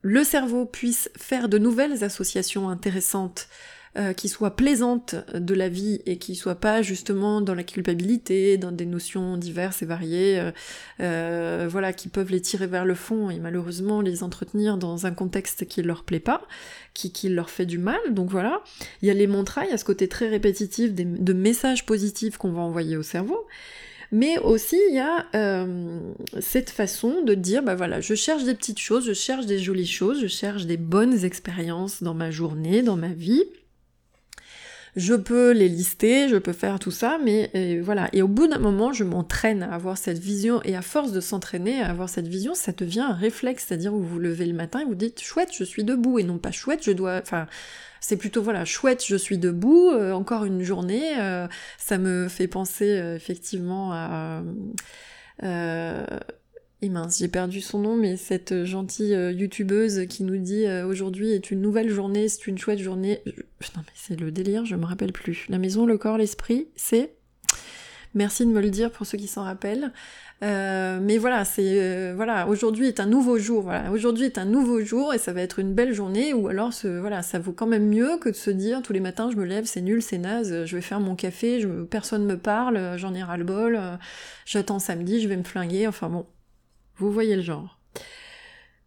le 0.02 0.24
cerveau 0.24 0.66
puisse 0.66 1.10
faire 1.18 1.48
de 1.48 1.58
nouvelles 1.58 2.04
associations 2.04 2.70
intéressantes 2.70 3.48
euh, 3.98 4.14
qui 4.14 4.30
soit 4.30 4.56
plaisante 4.56 5.16
de 5.34 5.54
la 5.54 5.70
vie 5.70 6.02
et 6.06 6.18
qui 6.18 6.36
soit 6.36 6.56
pas 6.56 6.82
justement 6.82 7.42
dans 7.42 7.56
la 7.56 7.64
culpabilité, 7.64 8.58
dans 8.58 8.72
des 8.72 8.86
notions 8.86 9.38
diverses 9.38 9.82
et 9.82 9.86
variées, 9.86 10.40
euh, 10.40 10.52
euh, 11.00 11.68
voilà, 11.70 11.94
qui 11.94 12.10
peuvent 12.10 12.32
les 12.32 12.42
tirer 12.42 12.68
vers 12.68 12.86
le 12.86 12.96
fond 12.96 13.30
et 13.30 13.40
malheureusement 13.40 14.02
les 14.02 14.24
entretenir 14.24 14.78
dans 14.78 15.06
un 15.06 15.12
contexte 15.12 15.66
qui 15.68 15.82
leur 15.82 16.04
plaît 16.04 16.20
pas, 16.20 16.42
qui, 16.94 17.12
qui 17.12 17.30
leur 17.30 17.50
fait 17.50 17.66
du 17.66 17.78
mal. 17.78 18.00
Donc 18.12 18.30
voilà, 18.30 18.62
il 19.02 19.08
y 19.08 19.12
a 19.12 19.14
les 19.14 19.28
mantras, 19.28 19.66
il 19.66 19.72
y 19.72 19.74
a 19.74 19.78
ce 19.78 19.86
côté 19.86 20.08
très 20.08 20.28
répétitif 20.28 20.94
de 20.94 21.34
messages 21.34 21.86
positifs 21.86 22.38
qu'on 22.38 22.52
va 22.52 22.62
envoyer 22.62 22.98
au 22.98 23.04
cerveau. 23.04 23.48
Mais 24.12 24.38
aussi, 24.40 24.78
il 24.90 24.96
y 24.96 25.00
a 25.00 25.26
euh, 25.36 26.00
cette 26.40 26.70
façon 26.70 27.24
de 27.24 27.34
dire, 27.34 27.64
bah 27.64 27.76
voilà, 27.76 28.02
je 28.02 28.14
cherche 28.14 28.44
des 28.44 28.56
petites 28.56 28.80
choses, 28.80 29.06
je 29.06 29.14
cherche 29.14 29.46
des 29.46 29.60
jolies 29.60 29.88
choses, 29.88 30.22
je 30.22 30.28
cherche 30.28 30.66
des 30.66 30.78
bonnes 30.78 31.24
expériences 31.24 32.04
dans 32.04 32.14
ma 32.14 32.32
journée, 32.32 32.82
dans 32.82 32.98
ma 32.98 33.10
vie 33.10 33.44
je 34.96 35.14
peux 35.14 35.52
les 35.52 35.68
lister, 35.68 36.30
je 36.30 36.38
peux 36.38 36.54
faire 36.54 36.80
tout 36.80 36.92
ça, 36.92 37.18
mais 37.24 37.52
euh, 37.56 37.82
voilà. 37.84 38.10
Et 38.14 38.22
au 38.22 38.28
bout 38.28 38.48
d'un 38.48 38.60
moment, 38.60 38.94
je 38.94 39.04
m'entraîne 39.04 39.64
à 39.64 39.74
avoir 39.74 39.98
cette 39.98 40.20
vision, 40.20 40.62
et 40.64 40.76
à 40.76 40.82
force 40.82 41.12
de 41.12 41.20
s'entraîner 41.20 41.82
à 41.82 41.90
avoir 41.90 42.08
cette 42.08 42.28
vision, 42.28 42.54
ça 42.54 42.72
devient 42.72 43.02
un 43.02 43.14
réflexe, 43.14 43.66
c'est-à-dire 43.68 43.92
vous 43.92 44.04
vous 44.04 44.20
levez 44.20 44.46
le 44.46 44.54
matin 44.54 44.80
et 44.80 44.86
vous 44.86 44.96
dites 44.96 45.22
chouette, 45.22 45.50
je 45.54 45.64
suis 45.64 45.84
debout, 45.84 46.20
et 46.20 46.24
non 46.24 46.38
pas 46.38 46.52
chouette, 46.52 46.84
je 46.84 46.92
dois, 46.92 47.20
enfin, 47.22 47.48
c'est 48.00 48.18
plutôt 48.18 48.42
voilà, 48.42 48.64
chouette, 48.64 49.04
je 49.06 49.16
suis 49.16 49.38
debout, 49.38 49.90
euh, 49.90 50.14
encore 50.14 50.46
une 50.46 50.64
journée, 50.64 51.20
euh, 51.20 51.48
ça 51.78 51.98
me 51.98 52.28
fait 52.30 52.48
penser 52.48 52.88
effectivement 53.16 53.92
à 53.92 54.42
et 56.82 56.90
mince, 56.90 57.20
j'ai 57.20 57.30
perdu 57.30 57.62
son 57.62 57.80
nom, 57.80 57.96
mais 57.96 58.18
cette 58.18 58.52
euh, 58.52 58.66
gentille 58.66 59.16
euh, 59.16 59.32
youtubeuse 59.32 60.08
qui 60.08 60.24
nous 60.24 60.38
dit 60.38 60.66
euh, 60.66 60.86
aujourd'hui 60.86 61.32
est 61.32 61.50
une 61.50 61.62
nouvelle 61.62 61.90
journée, 61.90 62.28
c'est 62.28 62.48
une 62.48 62.58
chouette 62.58 62.80
journée. 62.80 63.22
Non 63.26 63.82
mais 63.82 63.94
c'est 63.96 64.20
le 64.20 64.30
délire, 64.30 64.66
je 64.66 64.76
me 64.76 64.86
rappelle 64.86 65.14
plus. 65.14 65.46
La 65.48 65.58
maison, 65.58 65.86
le 65.86 65.98
corps, 65.98 66.18
l'esprit, 66.18 66.68
c'est... 66.76 67.14
Merci 68.14 68.46
de 68.46 68.52
me 68.52 68.62
le 68.62 68.70
dire 68.70 68.92
pour 68.92 69.06
ceux 69.06 69.18
qui 69.18 69.28
s'en 69.28 69.44
rappellent. 69.44 69.92
mais 70.42 71.18
voilà, 71.18 71.44
c'est 71.44 72.14
voilà, 72.14 72.48
aujourd'hui 72.48 72.88
est 72.88 73.02
un 73.02 73.08
nouveau 73.08 73.38
jour. 73.38 73.64
Voilà, 73.64 73.92
aujourd'hui 73.92 74.24
est 74.24 74.38
un 74.38 74.46
nouveau 74.46 74.80
jour 74.80 75.14
et 75.14 75.18
ça 75.18 75.34
va 75.34 75.42
être 75.42 75.60
une 75.60 75.74
belle 75.74 75.94
journée. 75.94 76.34
Ou 76.34 76.48
alors, 76.48 76.72
voilà, 76.84 77.22
ça 77.24 77.40
vaut 77.40 77.52
quand 77.52 77.68
même 77.68 77.90
mieux 77.90 78.18
que 78.18 78.30
de 78.30 78.36
se 78.36 78.52
dire 78.52 78.82
tous 78.82 78.94
les 78.94 79.02
matins 79.02 79.30
je 79.32 79.36
me 79.36 79.44
lève, 79.44 79.66
c'est 79.66 79.82
nul, 79.82 80.02
c'est 80.02 80.18
naze, 80.18 80.64
je 80.64 80.76
vais 80.78 80.82
faire 80.82 81.02
mon 81.02 81.16
café, 81.16 81.60
je, 81.60 81.68
personne 81.84 82.26
me 82.26 82.38
parle, 82.38 82.94
j'en 82.96 83.14
ai 83.14 83.22
ras 83.22 83.36
le 83.36 83.44
bol, 83.44 83.78
j'attends 84.46 84.80
samedi, 84.80 85.20
je 85.20 85.28
vais 85.28 85.36
me 85.36 85.44
flinguer. 85.44 85.86
Enfin 85.86 86.08
bon, 86.08 86.26
vous 86.98 87.12
voyez 87.12 87.36
le 87.36 87.42
genre. 87.42 87.80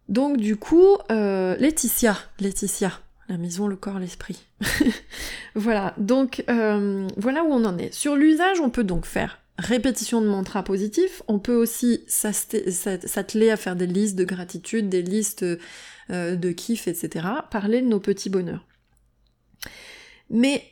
Donc 0.07 0.37
du 0.37 0.55
coup, 0.55 0.97
euh, 1.11 1.55
Laetitia, 1.57 2.17
Laetitia, 2.39 2.91
la 3.27 3.37
maison, 3.37 3.67
le 3.67 3.75
corps, 3.75 3.99
l'esprit. 3.99 4.47
voilà, 5.55 5.93
donc 5.97 6.43
euh, 6.49 7.07
voilà 7.17 7.43
où 7.43 7.51
on 7.51 7.63
en 7.65 7.77
est. 7.77 7.93
Sur 7.93 8.15
l'usage, 8.15 8.59
on 8.59 8.69
peut 8.69 8.83
donc 8.83 9.05
faire 9.05 9.39
répétition 9.59 10.21
de 10.21 10.27
mantras 10.27 10.63
positifs, 10.63 11.21
on 11.27 11.37
peut 11.37 11.55
aussi 11.55 12.03
s'atteler 12.07 13.49
à 13.49 13.57
faire 13.57 13.75
des 13.75 13.87
listes 13.87 14.15
de 14.15 14.23
gratitude, 14.23 14.89
des 14.89 15.01
listes 15.01 15.43
euh, 15.43 16.35
de 16.35 16.51
kiff, 16.51 16.87
etc. 16.87 17.27
Parler 17.51 17.81
de 17.81 17.87
nos 17.87 17.99
petits 17.99 18.29
bonheurs. 18.29 18.65
Mais 20.29 20.63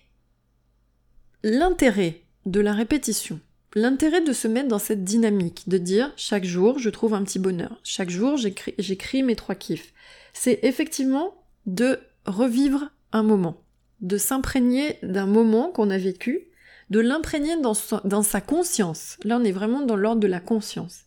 l'intérêt 1.44 2.22
de 2.46 2.62
la 2.62 2.74
répétition, 2.74 3.40
L'intérêt 3.78 4.22
de 4.22 4.34
se 4.34 4.48
mettre 4.48 4.70
dans 4.70 4.80
cette 4.80 5.04
dynamique, 5.04 5.70
de 5.70 5.78
dire 5.78 6.12
chaque 6.16 6.46
jour 6.46 6.80
je 6.80 6.90
trouve 6.90 7.14
un 7.14 7.22
petit 7.22 7.38
bonheur, 7.38 7.80
chaque 7.84 8.10
jour 8.10 8.36
j'écris 8.36 9.22
mes 9.22 9.36
trois 9.36 9.54
kiffs, 9.54 9.94
c'est 10.34 10.62
effectivement 10.64 11.36
de 11.68 12.00
revivre 12.26 12.90
un 13.12 13.22
moment, 13.22 13.62
de 14.02 14.18
s'imprégner 14.18 14.98
d'un 15.04 15.28
moment 15.28 15.70
qu'on 15.70 15.92
a 15.92 15.98
vécu, 16.00 16.48
de 16.90 17.00
l'imprégner 17.00 17.56
dans, 17.62 17.76
sa 17.76 18.42
conscience. 18.42 19.18
Là 19.24 19.38
on 19.40 19.44
est 19.44 19.52
vraiment 19.52 19.82
dans 19.82 19.96
l'ordre 19.96 20.22
de 20.22 20.28
la 20.28 20.40
conscience. 20.40 21.02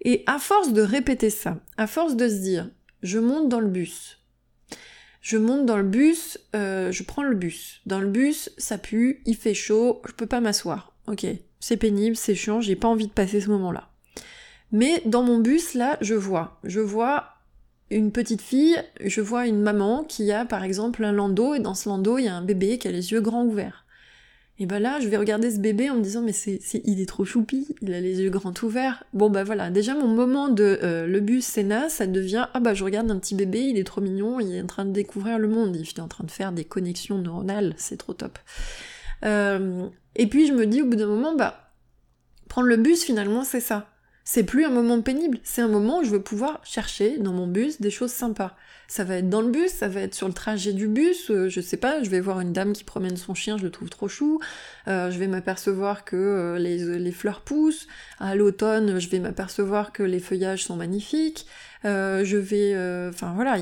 Et 0.00 0.24
à 0.26 0.40
force 0.40 0.72
de 0.72 0.82
répéter 0.82 1.30
ça, 1.30 1.60
à 1.76 1.86
force 1.86 2.16
de 2.16 2.28
se 2.28 2.40
dire 2.40 2.68
je 3.04 3.20
monte 3.20 3.48
dans 3.48 3.60
le 3.60 3.68
bus, 3.68 4.18
je 5.20 5.36
monte 5.36 5.64
dans 5.64 5.76
le 5.76 5.84
bus, 5.84 6.40
euh, 6.56 6.90
je 6.90 7.04
prends 7.04 7.22
le 7.22 7.36
bus. 7.36 7.82
Dans 7.86 8.00
le 8.00 8.08
bus, 8.08 8.50
ça 8.58 8.78
pue, 8.78 9.22
il 9.26 9.36
fait 9.36 9.54
chaud, 9.54 10.02
je 10.08 10.12
peux 10.12 10.26
pas 10.26 10.40
m'asseoir. 10.40 10.96
Ok, 11.06 11.24
c'est 11.60 11.76
pénible, 11.76 12.16
c'est 12.16 12.34
chiant, 12.34 12.60
j'ai 12.60 12.76
pas 12.76 12.88
envie 12.88 13.06
de 13.06 13.12
passer 13.12 13.40
ce 13.40 13.50
moment-là. 13.50 13.90
Mais 14.72 15.02
dans 15.04 15.22
mon 15.22 15.38
bus, 15.38 15.74
là, 15.74 15.98
je 16.00 16.14
vois, 16.14 16.58
je 16.64 16.80
vois 16.80 17.28
une 17.90 18.12
petite 18.12 18.40
fille, 18.40 18.76
je 19.04 19.20
vois 19.20 19.46
une 19.46 19.60
maman 19.60 20.04
qui 20.04 20.30
a 20.32 20.44
par 20.44 20.64
exemple 20.64 21.04
un 21.04 21.12
landau, 21.12 21.54
et 21.54 21.60
dans 21.60 21.74
ce 21.74 21.88
landau, 21.88 22.18
il 22.18 22.24
y 22.24 22.28
a 22.28 22.34
un 22.34 22.42
bébé 22.42 22.78
qui 22.78 22.88
a 22.88 22.92
les 22.92 23.12
yeux 23.12 23.20
grands 23.20 23.44
ouverts. 23.44 23.84
Et 24.60 24.66
ben 24.66 24.78
là, 24.78 25.00
je 25.00 25.08
vais 25.08 25.16
regarder 25.16 25.50
ce 25.50 25.58
bébé 25.58 25.88
en 25.88 25.96
me 25.96 26.02
disant, 26.02 26.20
mais 26.20 26.32
c'est, 26.32 26.60
il 26.84 27.00
est 27.00 27.06
trop 27.06 27.24
choupi, 27.24 27.74
il 27.80 27.94
a 27.94 28.00
les 28.00 28.20
yeux 28.20 28.28
grands 28.28 28.52
ouverts. 28.62 29.04
Bon 29.14 29.30
bah 29.30 29.42
voilà, 29.42 29.70
déjà 29.70 29.94
mon 29.94 30.06
moment 30.06 30.50
de 30.50 30.78
euh, 30.82 31.06
le 31.06 31.20
bus 31.20 31.46
Sénat, 31.46 31.88
ça 31.88 32.06
devient, 32.06 32.46
ah 32.52 32.60
bah 32.60 32.74
je 32.74 32.84
regarde 32.84 33.10
un 33.10 33.18
petit 33.18 33.34
bébé, 33.34 33.60
il 33.60 33.78
est 33.78 33.84
trop 33.84 34.02
mignon, 34.02 34.38
il 34.38 34.54
est 34.54 34.60
en 34.60 34.66
train 34.66 34.84
de 34.84 34.92
découvrir 34.92 35.38
le 35.38 35.48
monde, 35.48 35.74
il 35.76 35.88
est 35.88 36.00
en 36.00 36.08
train 36.08 36.24
de 36.24 36.30
faire 36.30 36.52
des 36.52 36.64
connexions 36.64 37.16
neuronales, 37.16 37.72
c'est 37.78 37.96
trop 37.96 38.12
top. 38.12 38.38
Euh, 39.24 39.88
et 40.16 40.26
puis 40.26 40.46
je 40.46 40.52
me 40.52 40.66
dis 40.66 40.82
au 40.82 40.86
bout 40.86 40.96
d'un 40.96 41.06
moment, 41.06 41.34
bah, 41.34 41.72
prendre 42.48 42.68
le 42.68 42.76
bus 42.76 43.04
finalement 43.04 43.44
c'est 43.44 43.60
ça. 43.60 43.90
C'est 44.32 44.44
plus 44.44 44.64
un 44.64 44.70
moment 44.70 45.00
pénible, 45.00 45.38
c'est 45.42 45.62
un 45.62 45.68
moment 45.68 45.98
où 45.98 46.04
je 46.04 46.10
veux 46.10 46.22
pouvoir 46.22 46.60
chercher 46.62 47.18
dans 47.18 47.32
mon 47.32 47.46
bus 47.46 47.80
des 47.80 47.90
choses 47.90 48.12
sympas. 48.12 48.54
Ça 48.86 49.02
va 49.02 49.16
être 49.16 49.28
dans 49.28 49.40
le 49.40 49.50
bus, 49.50 49.70
ça 49.70 49.88
va 49.88 50.02
être 50.02 50.14
sur 50.14 50.28
le 50.28 50.34
trajet 50.34 50.72
du 50.72 50.88
bus, 50.88 51.30
euh, 51.30 51.48
je 51.48 51.60
sais 51.60 51.78
pas, 51.78 52.02
je 52.02 52.10
vais 52.10 52.20
voir 52.20 52.40
une 52.40 52.52
dame 52.52 52.72
qui 52.72 52.84
promène 52.84 53.16
son 53.16 53.34
chien, 53.34 53.56
je 53.56 53.64
le 53.64 53.70
trouve 53.70 53.88
trop 53.88 54.08
chou, 54.08 54.38
euh, 54.88 55.10
je 55.10 55.18
vais 55.18 55.26
m'apercevoir 55.26 56.04
que 56.04 56.16
euh, 56.16 56.58
les, 56.58 56.98
les, 56.98 57.12
fleurs 57.12 57.40
poussent, 57.40 57.88
à 58.18 58.34
l'automne 58.34 59.00
je 59.00 59.08
vais 59.08 59.20
m'apercevoir 59.20 59.90
que 59.90 60.02
les 60.02 60.20
feuillages 60.20 60.64
sont 60.64 60.76
magnifiques, 60.76 61.46
je 61.84 62.36
vais... 62.36 62.74
Enfin 63.08 63.32
voilà, 63.34 63.56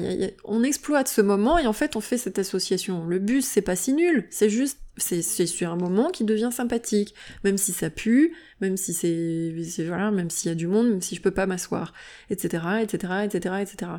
on 0.45 0.63
exploite 0.63 1.09
ce 1.09 1.21
moment 1.21 1.59
et 1.59 1.67
en 1.67 1.73
fait 1.73 1.97
on 1.97 2.01
fait 2.01 2.19
cette 2.19 2.39
association. 2.39 3.05
Le 3.05 3.19
bus 3.19 3.47
c'est 3.47 3.63
pas 3.63 3.77
si 3.77 3.93
nul, 3.93 4.27
c'est 4.31 4.51
juste 4.51 4.79
c'est 4.99 5.47
sur 5.47 5.71
un 5.71 5.77
moment 5.77 6.11
qui 6.11 6.25
devient 6.25 6.51
sympathique, 6.53 7.15
même 7.45 7.57
si 7.57 7.73
ça 7.73 7.91
pue, 7.91 8.35
même 8.61 8.77
si 8.77 8.93
c'est 8.93 9.55
voilà, 9.87 10.11
même 10.11 10.31
s'il 10.31 10.49
y 10.49 10.53
a 10.53 10.55
du 10.55 10.67
monde, 10.67 10.89
même 10.89 11.03
si 11.03 11.15
je 11.15 11.23
peux 11.23 11.31
pas 11.31 11.47
m'asseoir, 11.47 11.93
etc., 12.31 12.65
etc., 12.83 13.13
etc., 13.25 13.55
etc. 13.63 13.93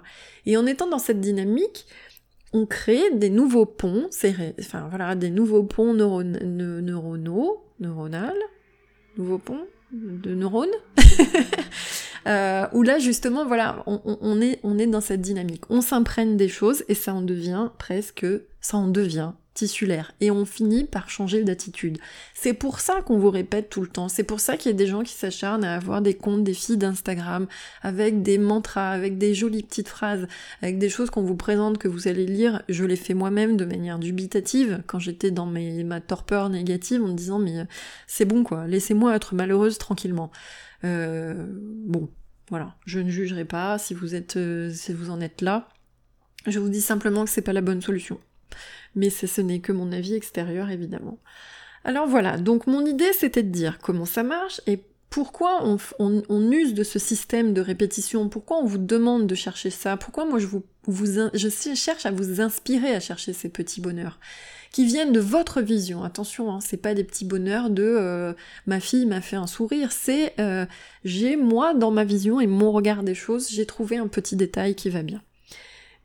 Et 0.46 0.58
en 0.58 0.66
étant 0.66 0.88
dans 0.88 1.00
cette 1.00 1.22
dynamique, 1.22 1.88
on 2.54 2.66
crée 2.66 3.12
des 3.14 3.30
nouveaux 3.30 3.66
ponts, 3.66 4.10
enfin 4.60 4.88
voilà, 4.90 5.16
des 5.16 5.30
nouveaux 5.30 5.64
ponts 5.64 5.94
neuronaux, 5.94 7.64
neuronales, 7.80 8.42
nouveaux 9.18 9.38
ponts 9.38 9.66
de 9.92 10.34
neurones, 10.36 10.70
euh, 12.28 12.66
où 12.74 12.84
là 12.84 13.00
justement, 13.00 13.46
voilà, 13.46 13.84
on, 13.86 14.42
est, 14.42 14.60
on 14.64 14.78
est 14.78 14.88
dans 14.88 15.02
cette 15.02 15.22
dynamique. 15.22 15.64
On 15.70 15.82
s'imprègne 15.82 16.38
des 16.38 16.50
choses 16.50 16.84
et 16.88 16.94
ça 16.94 17.14
en 17.14 17.22
devient 17.22 17.70
presque, 17.78 18.26
ça 18.62 18.78
en 18.78 18.88
devient 18.88 19.32
tissulaire 19.60 20.14
et 20.22 20.32
on 20.32 20.46
finit 20.46 20.86
par 20.86 21.10
changer 21.10 21.44
d'attitude. 21.44 21.98
C'est 22.34 22.54
pour 22.54 22.80
ça 22.80 23.02
qu'on 23.02 23.18
vous 23.18 23.30
répète 23.30 23.70
tout 23.70 23.82
le 23.82 23.88
temps, 23.88 24.08
c'est 24.08 24.24
pour 24.24 24.40
ça 24.40 24.56
qu'il 24.56 24.72
y 24.72 24.74
a 24.74 24.78
des 24.78 24.88
gens 24.88 25.04
qui 25.04 25.14
s'acharnent 25.14 25.66
à 25.66 25.76
avoir 25.76 26.02
des 26.02 26.14
comptes, 26.14 26.46
des 26.46 26.54
filles 26.54 26.78
d'Instagram 26.78 27.46
avec 27.82 28.22
des 28.22 28.38
mantras, 28.38 28.92
avec 28.92 29.18
des 29.18 29.34
jolies 29.34 29.64
petites 29.64 29.90
phrases, 29.90 30.28
avec 30.62 30.78
des 30.78 30.90
choses 30.90 31.10
qu'on 31.10 31.24
vous 31.24 31.36
présente 31.36 31.78
que 31.78 31.90
vous 31.90 32.08
allez 32.08 32.26
lire. 32.26 32.62
Je 32.70 32.86
l'ai 32.86 32.96
fait 32.96 33.14
moi-même 33.14 33.58
de 33.58 33.66
manière 33.66 34.00
dubitative 34.00 34.82
quand 34.88 35.00
j'étais 35.00 35.32
dans 35.32 35.46
ma 35.46 36.00
torpeur 36.00 36.50
négative 36.50 37.04
en 37.04 37.08
me 37.10 37.14
disant 37.14 37.40
mais 37.40 37.60
euh, 37.60 37.66
c'est 38.08 38.26
bon 38.26 38.44
quoi, 38.44 38.66
laissez-moi 38.66 39.14
être 39.14 39.36
malheureuse 39.36 39.78
tranquillement. 39.78 40.32
Euh, 40.84 41.46
bon, 41.50 42.10
voilà, 42.50 42.76
je 42.86 43.00
ne 43.00 43.10
jugerai 43.10 43.46
pas 43.46 43.78
si 43.78 43.94
vous 43.94 44.16
êtes, 44.16 44.38
euh, 44.38 44.72
si 44.72 44.94
vous 44.94 45.10
en 45.10 45.22
êtes 45.22 45.42
là. 45.42 45.70
Je 46.48 46.60
vous 46.60 46.70
dis 46.70 46.82
simplement 46.82 47.26
que 47.26 47.30
c'est 47.30 47.42
pas 47.42 47.54
la 47.54 47.62
bonne 47.62 47.82
solution. 47.82 48.20
Mais 48.96 49.10
ce 49.10 49.42
n'est 49.42 49.60
que 49.60 49.72
mon 49.72 49.92
avis 49.92 50.16
extérieur 50.16 50.70
évidemment. 50.70 51.20
Alors 51.84 52.08
voilà, 52.08 52.38
donc 52.38 52.68
mon 52.68 52.86
idée 52.86 53.14
c'était 53.14 53.44
de 53.44 53.52
dire 53.52 53.78
comment 53.80 54.06
ça 54.06 54.24
marche 54.24 54.62
et 54.68 54.82
pourquoi 55.10 55.64
on, 56.00 56.52
use 56.52 56.74
de 56.74 56.84
ce 56.84 57.00
système 57.00 57.54
de 57.54 57.62
répétition, 57.62 58.30
pourquoi 58.30 58.58
on 58.58 58.66
vous 58.66 58.78
demande 58.78 59.26
de 59.26 59.34
chercher 59.34 59.72
ça, 59.72 59.98
pourquoi 59.98 60.26
moi 60.26 60.38
je, 60.38 60.46
vous, 60.46 60.64
je 60.88 61.74
cherche 61.76 62.06
à 62.06 62.12
vous 62.12 62.42
inspirer 62.42 62.94
à 62.94 63.00
chercher 63.00 63.34
ces 63.34 63.50
petits 63.50 63.82
bonheurs? 63.82 64.20
Qui 64.72 64.86
viennent 64.86 65.12
de 65.12 65.20
votre 65.20 65.62
vision. 65.62 66.04
Attention, 66.04 66.52
hein, 66.52 66.60
c'est 66.62 66.78
pas 66.78 66.94
des 66.94 67.04
petits 67.04 67.26
bonheurs 67.26 67.70
de 67.70 67.84
euh, 67.84 68.34
ma 68.68 68.80
fille 68.80 69.06
m'a 69.06 69.22
fait 69.22 69.36
un 69.36 69.48
sourire, 69.48 69.92
c'est 69.92 70.40
euh, 70.40 70.66
j'ai 71.04 71.36
moi 71.36 71.74
dans 71.74 71.92
ma 71.92 72.04
vision 72.04 72.40
et 72.40 72.48
mon 72.48 72.72
regard 72.72 73.04
des 73.04 73.16
choses, 73.16 73.50
j'ai 73.50 73.66
trouvé 73.66 73.98
un 73.98 74.08
petit 74.08 74.36
détail 74.36 74.76
qui 74.76 74.90
va 74.90 75.02
bien. 75.02 75.22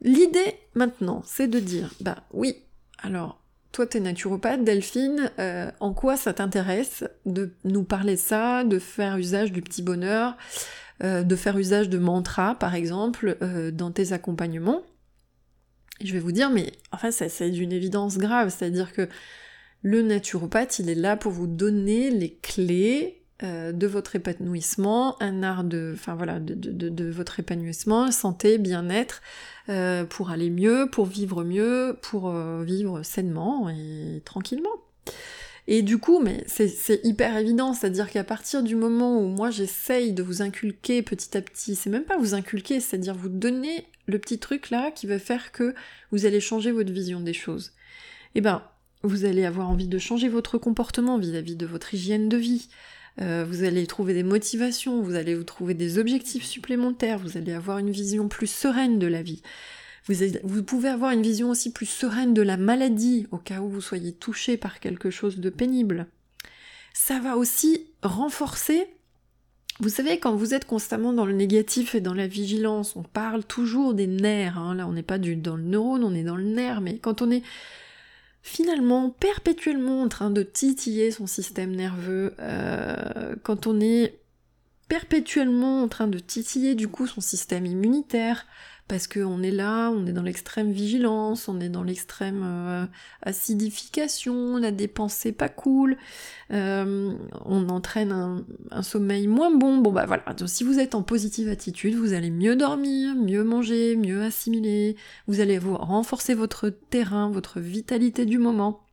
L'idée 0.01 0.55
maintenant, 0.75 1.23
c'est 1.27 1.49
de 1.49 1.61
dire, 1.61 1.91
bah 2.01 2.25
oui, 2.33 2.57
alors, 3.03 3.41
toi, 3.73 3.87
t'es 3.87 4.01
naturopathe, 4.01 4.65
Delphine, 4.65 5.31
euh, 5.39 5.71
en 5.81 5.93
quoi 5.93 6.17
ça 6.17 6.33
t'intéresse 6.33 7.05
de 7.27 7.53
nous 7.65 7.85
parler 7.85 8.17
ça, 8.17 8.65
de 8.65 8.79
faire 8.79 9.17
usage 9.17 9.53
du 9.53 9.63
petit 9.63 9.83
bonheur, 9.83 10.37
de 11.03 11.37
faire 11.37 11.59
usage 11.59 11.89
de 11.89 11.99
mantras, 11.99 12.55
par 12.55 12.77
exemple, 12.77 13.37
dans 13.73 13.91
tes 13.91 14.13
accompagnements? 14.13 14.83
Je 16.03 16.13
vais 16.13 16.21
vous 16.21 16.33
dire, 16.33 16.51
mais 16.51 16.73
enfin, 16.93 17.11
c'est 17.11 17.51
d'une 17.51 17.73
évidence 17.73 18.19
grave, 18.19 18.55
c'est-à-dire 18.57 18.93
que 18.93 19.09
le 19.83 20.03
naturopathe, 20.03 20.79
il 20.79 20.89
est 20.89 20.95
là 20.95 21.17
pour 21.17 21.33
vous 21.33 21.47
donner 21.47 22.11
les 22.11 22.35
clés 22.35 23.21
de 23.43 23.87
votre 23.87 24.17
épanouissement, 24.17 25.21
un 25.21 25.43
art 25.43 25.65
de, 25.65 25.93
enfin 25.95 26.15
voilà, 26.15 26.41
de 26.41 27.11
votre 27.11 27.41
épanouissement, 27.41 28.11
santé, 28.11 28.57
bien-être, 28.57 29.21
euh, 29.71 30.05
pour 30.05 30.31
aller 30.31 30.51
mieux, 30.51 30.89
pour 30.93 31.07
vivre 31.07 31.43
mieux, 31.43 31.99
pour 32.03 32.29
euh, 32.29 32.63
vivre 32.65 33.03
sainement 33.03 33.71
et 33.71 34.21
tranquillement. 34.27 34.75
Et 35.67 35.83
du 35.83 35.99
coup, 35.99 36.21
mais 36.21 36.45
c'est 36.47 37.01
hyper 37.05 37.37
évident, 37.37 37.73
c'est-à-dire 37.73 38.11
qu'à 38.11 38.25
partir 38.25 38.63
du 38.63 38.77
moment 38.77 39.19
où 39.19 39.27
moi 39.29 39.51
j'essaye 39.51 40.13
de 40.13 40.23
vous 40.23 40.43
inculquer 40.43 41.03
petit 41.03 41.37
à 41.37 41.41
petit, 41.41 41.75
c'est 41.75 41.89
même 41.89 42.05
pas 42.05 42.19
vous 42.19 42.35
inculquer, 42.35 42.81
c'est-à-dire 42.81 43.15
vous 43.15 43.31
donner 43.31 43.87
le 44.07 44.19
petit 44.19 44.39
truc 44.39 44.69
là 44.69 44.91
qui 44.91 45.07
va 45.07 45.19
faire 45.19 45.53
que 45.53 45.75
vous 46.11 46.27
allez 46.27 46.41
changer 46.41 46.71
votre 46.71 46.93
vision 46.93 47.21
des 47.21 47.33
choses. 47.33 47.73
Eh 48.35 48.43
ben, 48.43 48.63
vous 49.03 49.25
allez 49.25 49.47
avoir 49.47 49.71
envie 49.71 49.89
de 49.89 49.99
changer 49.99 50.29
votre 50.29 50.59
comportement 50.59 51.19
vis-à-vis 51.19 51.55
-vis 51.55 51.57
de 51.57 51.67
votre 51.67 51.95
hygiène 51.95 52.29
de 52.29 52.37
vie, 52.37 52.69
euh, 53.21 53.45
vous 53.49 53.63
allez 53.63 53.87
trouver 53.87 54.13
des 54.13 54.23
motivations, 54.23 55.01
vous 55.01 55.15
allez 55.15 55.35
vous 55.35 55.45
trouver 55.45 55.75
des 55.75 55.99
objectifs 55.99 56.45
supplémentaires, 56.45 57.19
vous 57.19 57.37
allez 57.37 57.53
avoir 57.53 57.79
une 57.79 57.91
vision 57.91 58.29
plus 58.29 58.49
sereine 58.49 58.99
de 58.99 59.07
la 59.07 59.23
vie. 59.23 59.43
Vous, 60.07 60.63
pouvez 60.63 60.91
avoir 60.91 61.13
une 61.13 61.23
vision 61.23 61.49
aussi 61.49 61.73
plus 61.73 61.87
sereine 61.87 62.35
de 62.35 62.43
la 62.43 62.59
maladie, 62.59 63.27
au 63.31 63.39
cas 63.39 63.61
où 63.61 63.69
vous 63.71 63.81
soyez 63.81 64.13
touché 64.13 64.59
par 64.59 64.79
quelque 64.79 65.11
chose 65.11 65.39
de 65.39 65.49
pénible. 65.49 66.07
Ça 66.93 67.19
va 67.21 67.37
aussi 67.37 67.87
renforcer 68.03 68.87
vous 69.81 69.89
savez, 69.89 70.21
quand 70.21 70.37
vous 70.37 70.55
êtes 70.55 70.67
constamment 70.67 71.13
dans 71.13 71.27
le 71.27 71.33
négatif 71.33 71.97
et 71.97 72.01
dans 72.01 72.15
la 72.15 72.29
vigilance, 72.29 72.95
on 72.95 73.03
parle 73.03 73.43
toujours 73.45 73.93
des 73.93 74.07
nerfs. 74.07 74.57
Hein. 74.57 74.77
Là, 74.77 74.87
on 74.87 74.93
n'est 74.93 75.03
pas 75.03 75.19
dans 75.19 75.57
le 75.57 75.63
neurone, 75.63 76.05
on 76.05 76.15
est 76.15 76.23
dans 76.23 76.37
le 76.37 76.45
nerf. 76.45 76.81
Mais 76.81 76.99
quand 76.99 77.23
on 77.23 77.31
est 77.33 77.43
finalement 78.43 79.11
perpétuellement 79.11 80.03
en 80.03 80.09
train 80.09 80.31
de 80.31 80.45
titiller 80.45 81.11
son 81.11 81.27
système 81.27 81.75
nerveux, 81.75 82.35
euh, 82.39 83.35
quand 83.43 83.67
on 83.67 83.81
est 83.81 84.21
perpétuellement 84.89 85.83
en 85.83 85.89
train 85.89 86.07
de 86.07 86.21
titiller 86.21 86.77
du 86.77 86.87
coup 86.87 87.09
son 87.09 87.21
système 87.21 87.67
immunitaire, 87.67 88.47
parce 88.87 89.07
qu'on 89.07 89.43
est 89.43 89.51
là, 89.51 89.91
on 89.91 90.07
est 90.07 90.13
dans 90.13 90.23
l'extrême 90.23 90.71
vigilance, 90.71 91.49
on 91.49 91.59
est 91.61 91.71
dans 91.71 91.83
l'extrême 91.83 92.43
euh, 92.45 92.87
acidification, 93.23 94.35
on 94.35 94.63
a 94.63 94.71
des 94.71 94.89
pensées 94.89 95.33
pas 95.33 95.49
cool, 95.49 95.97
euh, 96.51 97.13
on 97.47 97.69
entraîne 97.71 98.45
un, 98.71 98.83
sommeil 98.83 99.27
moins 99.27 99.51
bon. 99.51 99.79
Bon 99.79 99.91
bah 99.91 100.05
voilà, 100.07 100.35
donc 100.37 100.51
si 100.51 100.65
vous 100.65 100.79
êtes 100.79 100.95
en 100.95 101.03
positive 101.03 101.49
attitude, 101.49 101.95
vous 101.95 102.13
allez 102.13 102.31
mieux 102.31 102.57
dormir, 102.57 103.15
mieux 103.15 103.43
manger, 103.43 103.97
mieux 103.97 104.23
assimiler, 104.23 104.97
vous 105.29 105.41
allez 105.41 105.59
vous 105.59 105.77
renforcer 105.77 106.35
votre 106.35 106.69
terrain, 106.69 107.31
votre 107.31 107.61
vitalité 107.61 108.27
du 108.27 108.37
moment. 108.37 108.85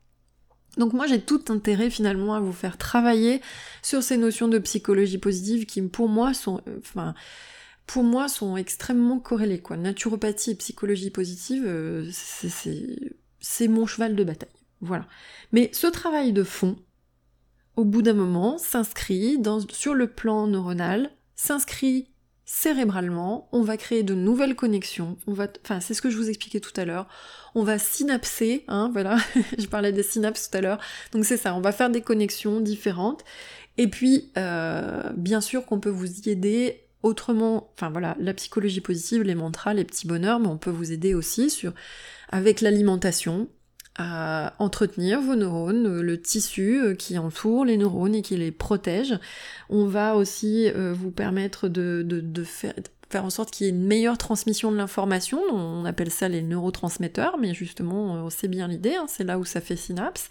Donc 0.78 0.94
moi 0.94 1.06
j'ai 1.06 1.20
tout 1.20 1.44
intérêt 1.50 1.90
finalement 1.90 2.34
à 2.34 2.40
vous 2.40 2.54
faire 2.54 2.78
travailler 2.78 3.42
sur 3.82 4.04
ces 4.04 4.16
notions 4.16 4.48
de 4.48 4.58
psychologie 4.58 5.18
positive 5.18 5.66
qui 5.66 5.82
pour 5.82 6.08
moi 6.08 6.34
sont, 6.34 6.62
euh, 6.70 6.78
enfin, 6.80 7.14
pour 7.86 8.04
moi, 8.04 8.28
sont 8.28 8.58
extrêmement 8.58 9.20
corrélés. 9.20 9.60
Quoi. 9.60 9.78
Naturopathie 9.78 10.52
et 10.52 10.56
psychologie 10.56 11.10
positive, 11.10 11.64
euh, 11.66 12.10
c'est 13.40 13.68
mon 13.68 13.86
cheval 13.86 14.16
de 14.16 14.24
bataille. 14.24 14.50
Voilà. 14.82 15.08
Mais 15.52 15.70
ce 15.74 15.88
travail 15.88 16.34
de 16.34 16.44
fond, 16.44 16.78
au 17.76 17.86
bout 17.86 18.02
d'un 18.02 18.14
moment, 18.14 18.58
s'inscrit 18.58 19.42
sur 19.70 19.94
le 19.94 20.08
plan 20.08 20.48
neuronal, 20.48 21.12
s'inscrit 21.36 22.12
cérébralement, 22.46 23.48
on 23.54 23.62
va 23.62 23.78
créer 23.78 24.04
de 24.04 24.14
nouvelles 24.14 24.56
connexions, 24.56 25.18
on 25.26 25.32
va, 25.32 25.48
enfin 25.64 25.80
c'est 25.80 25.94
ce 25.94 26.02
que 26.02 26.10
je 26.10 26.18
vous 26.18 26.28
expliquais 26.28 26.60
tout 26.60 26.74
à 26.76 26.84
l'heure, 26.84 27.08
on 27.56 27.64
va 27.64 27.80
synapser, 27.80 28.66
hein, 28.68 28.90
voilà, 28.92 29.18
je 29.58 29.68
parlais 29.68 29.94
des 29.94 30.04
synapses 30.04 30.50
tout 30.50 30.58
à 30.58 30.62
l'heure, 30.62 30.80
donc 31.14 31.24
c'est 31.24 31.38
ça, 31.38 31.56
on 31.56 31.62
va 31.62 31.72
faire 31.72 31.90
des 31.90 32.02
connexions 32.02 32.60
différentes, 32.60 33.24
et 33.78 33.88
puis 33.88 34.34
euh, 34.38 35.12
bien 35.16 35.40
sûr 35.40 35.66
qu'on 35.66 35.80
peut 35.80 35.90
vous 35.90 36.12
y 36.12 36.30
aider 36.30 36.84
autrement, 37.04 37.72
enfin 37.74 37.90
voilà, 37.90 38.16
la 38.20 38.34
psychologie 38.34 38.82
positive, 38.82 39.24
les 39.24 39.36
mantras, 39.36 39.74
les 39.74 39.84
petits 39.84 40.08
bonheurs, 40.08 40.40
mais 40.40 40.48
on 40.48 40.58
peut 40.58 40.70
vous 40.70 40.92
aider 40.92 41.14
aussi 41.14 41.52
avec 42.30 42.62
l'alimentation, 42.62 43.48
à 43.98 44.54
entretenir 44.60 45.22
vos 45.22 45.36
neurones, 45.36 46.00
le 46.00 46.22
tissu 46.22 46.82
euh, 46.82 46.96
qui 46.96 47.18
entoure 47.18 47.66
les 47.66 47.78
neurones 47.78 48.16
et 48.16 48.22
qui 48.22 48.38
les 48.38 48.52
protège. 48.52 49.20
On 49.70 49.86
va 49.86 50.16
aussi 50.16 50.70
euh, 50.70 50.94
vous 50.94 51.12
permettre 51.12 51.68
de 51.68 52.44
faire 52.44 52.74
faire 53.12 53.26
en 53.26 53.30
sorte 53.30 53.52
qu'il 53.52 53.66
y 53.66 53.70
ait 53.70 53.74
une 53.74 53.86
meilleure 53.86 54.18
transmission 54.18 54.72
de 54.72 54.78
l'information. 54.78 55.42
On 55.52 55.86
appelle 55.86 56.12
ça 56.12 56.30
les 56.30 56.42
neurotransmetteurs, 56.42 57.38
mais 57.38 57.54
justement, 57.54 58.30
c'est 58.30 58.48
bien 58.48 58.68
l'idée, 58.68 58.96
hein, 58.96 59.06
c'est 59.08 59.24
là 59.24 59.38
où 59.38 59.46
ça 59.46 59.62
fait 59.62 59.76
synapse. 59.76 60.30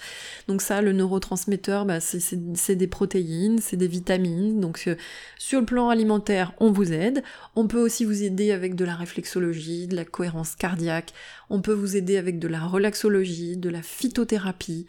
Donc 0.48 0.62
ça, 0.62 0.82
le 0.82 0.92
neurotransmetteur, 0.92 1.84
bah, 1.84 2.00
c'est 2.00 2.76
des 2.76 2.86
protéines, 2.86 3.58
c'est 3.58 3.76
des 3.76 3.88
vitamines. 3.88 4.60
Donc 4.60 4.84
euh, 4.86 4.96
sur 5.38 5.60
le 5.60 5.66
plan 5.66 5.88
alimentaire, 5.88 6.52
on 6.58 6.70
vous 6.70 6.92
aide. 6.92 7.22
On 7.56 7.66
peut 7.66 7.80
aussi 7.80 8.04
vous 8.04 8.22
aider 8.22 8.52
avec 8.52 8.74
de 8.74 8.84
la 8.84 8.94
réflexologie, 8.94 9.86
de 9.86 9.96
la 9.96 10.04
cohérence 10.04 10.56
cardiaque. 10.56 11.12
On 11.50 11.60
peut 11.60 11.72
vous 11.72 11.96
aider 11.96 12.16
avec 12.16 12.38
de 12.38 12.48
la 12.48 12.60
relaxologie, 12.60 13.56
de 13.56 13.70
la 13.70 13.82
phytothérapie. 13.82 14.86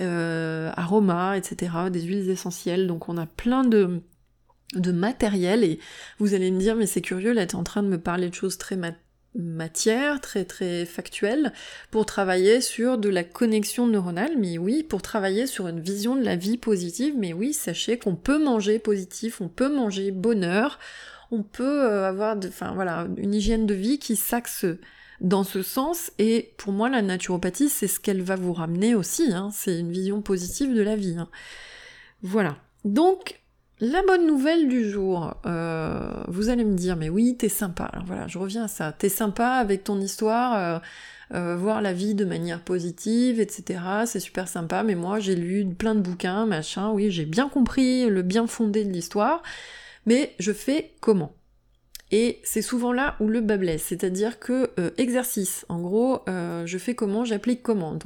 Euh, 0.00 0.72
aroma, 0.74 1.38
etc., 1.38 1.72
des 1.92 2.02
huiles 2.02 2.28
essentielles. 2.28 2.88
Donc 2.88 3.08
on 3.08 3.16
a 3.16 3.26
plein 3.26 3.62
de, 3.62 4.02
de 4.74 4.92
matériel 4.92 5.64
et 5.64 5.78
vous 6.18 6.34
allez 6.34 6.50
me 6.50 6.58
dire 6.58 6.76
mais 6.76 6.86
c'est 6.86 7.00
curieux 7.00 7.32
là 7.32 7.46
t'es 7.46 7.54
en 7.54 7.64
train 7.64 7.82
de 7.82 7.88
me 7.88 7.98
parler 7.98 8.28
de 8.28 8.34
choses 8.34 8.58
très 8.58 8.78
matière, 9.34 10.20
très 10.20 10.44
très 10.44 10.84
factuelles 10.84 11.52
pour 11.90 12.06
travailler 12.06 12.60
sur 12.60 12.98
de 12.98 13.08
la 13.08 13.24
connexion 13.24 13.86
neuronale 13.86 14.32
mais 14.38 14.58
oui 14.58 14.82
pour 14.82 15.02
travailler 15.02 15.46
sur 15.46 15.68
une 15.68 15.80
vision 15.80 16.16
de 16.16 16.24
la 16.24 16.36
vie 16.36 16.58
positive 16.58 17.14
mais 17.18 17.32
oui 17.32 17.52
sachez 17.52 17.98
qu'on 17.98 18.16
peut 18.16 18.42
manger 18.42 18.78
positif 18.78 19.40
on 19.40 19.48
peut 19.48 19.74
manger 19.74 20.10
bonheur 20.10 20.78
on 21.30 21.42
peut 21.42 21.84
euh, 21.84 22.08
avoir 22.08 22.36
enfin 22.36 22.72
voilà 22.74 23.08
une 23.16 23.34
hygiène 23.34 23.66
de 23.66 23.74
vie 23.74 23.98
qui 23.98 24.16
s'axe 24.16 24.66
dans 25.20 25.44
ce 25.44 25.62
sens. 25.62 26.12
Et 26.18 26.54
pour 26.56 26.72
moi, 26.72 26.88
la 26.88 27.02
naturopathie, 27.02 27.68
c'est 27.68 27.88
ce 27.88 28.00
qu'elle 28.00 28.22
va 28.22 28.36
vous 28.36 28.52
ramener 28.52 28.94
aussi. 28.94 29.32
Hein. 29.32 29.50
C'est 29.52 29.78
une 29.78 29.90
vision 29.90 30.22
positive 30.22 30.74
de 30.74 30.82
la 30.82 30.96
vie. 30.96 31.16
Hein. 31.18 31.28
Voilà. 32.22 32.56
Donc, 32.84 33.40
la 33.80 34.02
bonne 34.02 34.26
nouvelle 34.26 34.68
du 34.68 34.88
jour, 34.88 35.34
euh, 35.46 36.22
vous 36.28 36.48
allez 36.48 36.64
me 36.64 36.76
dire, 36.76 36.96
mais 36.96 37.08
oui, 37.08 37.36
t'es 37.36 37.48
sympa. 37.48 37.84
Alors 37.84 38.06
voilà, 38.06 38.28
je 38.28 38.38
reviens 38.38 38.64
à 38.64 38.68
ça. 38.68 38.92
T'es 38.92 39.08
sympa 39.08 39.48
avec 39.48 39.82
ton 39.84 40.00
histoire, 40.00 40.54
euh, 40.54 40.78
euh, 41.34 41.56
voir 41.56 41.82
la 41.82 41.92
vie 41.92 42.14
de 42.14 42.24
manière 42.24 42.60
positive, 42.60 43.40
etc. 43.40 43.80
C'est 44.06 44.20
super 44.20 44.46
sympa, 44.46 44.84
mais 44.84 44.94
moi 44.94 45.18
j'ai 45.18 45.34
lu 45.34 45.66
plein 45.66 45.96
de 45.96 46.00
bouquins, 46.00 46.46
machin, 46.46 46.90
oui, 46.92 47.10
j'ai 47.10 47.24
bien 47.24 47.48
compris 47.48 48.08
le 48.08 48.22
bien 48.22 48.46
fondé 48.46 48.84
de 48.84 48.92
l'histoire, 48.92 49.42
mais 50.06 50.34
je 50.38 50.52
fais 50.52 50.92
comment? 51.00 51.34
Et 52.12 52.40
c'est 52.44 52.62
souvent 52.62 52.92
là 52.92 53.16
où 53.18 53.26
le 53.26 53.40
bas 53.40 53.56
blesse, 53.56 53.82
c'est-à-dire 53.82 54.38
que 54.38 54.70
exercice, 54.98 55.66
en 55.68 55.80
gros, 55.80 56.22
je 56.28 56.78
fais 56.78 56.94
comment, 56.94 57.24
j'applique 57.24 57.62
comment. 57.62 57.98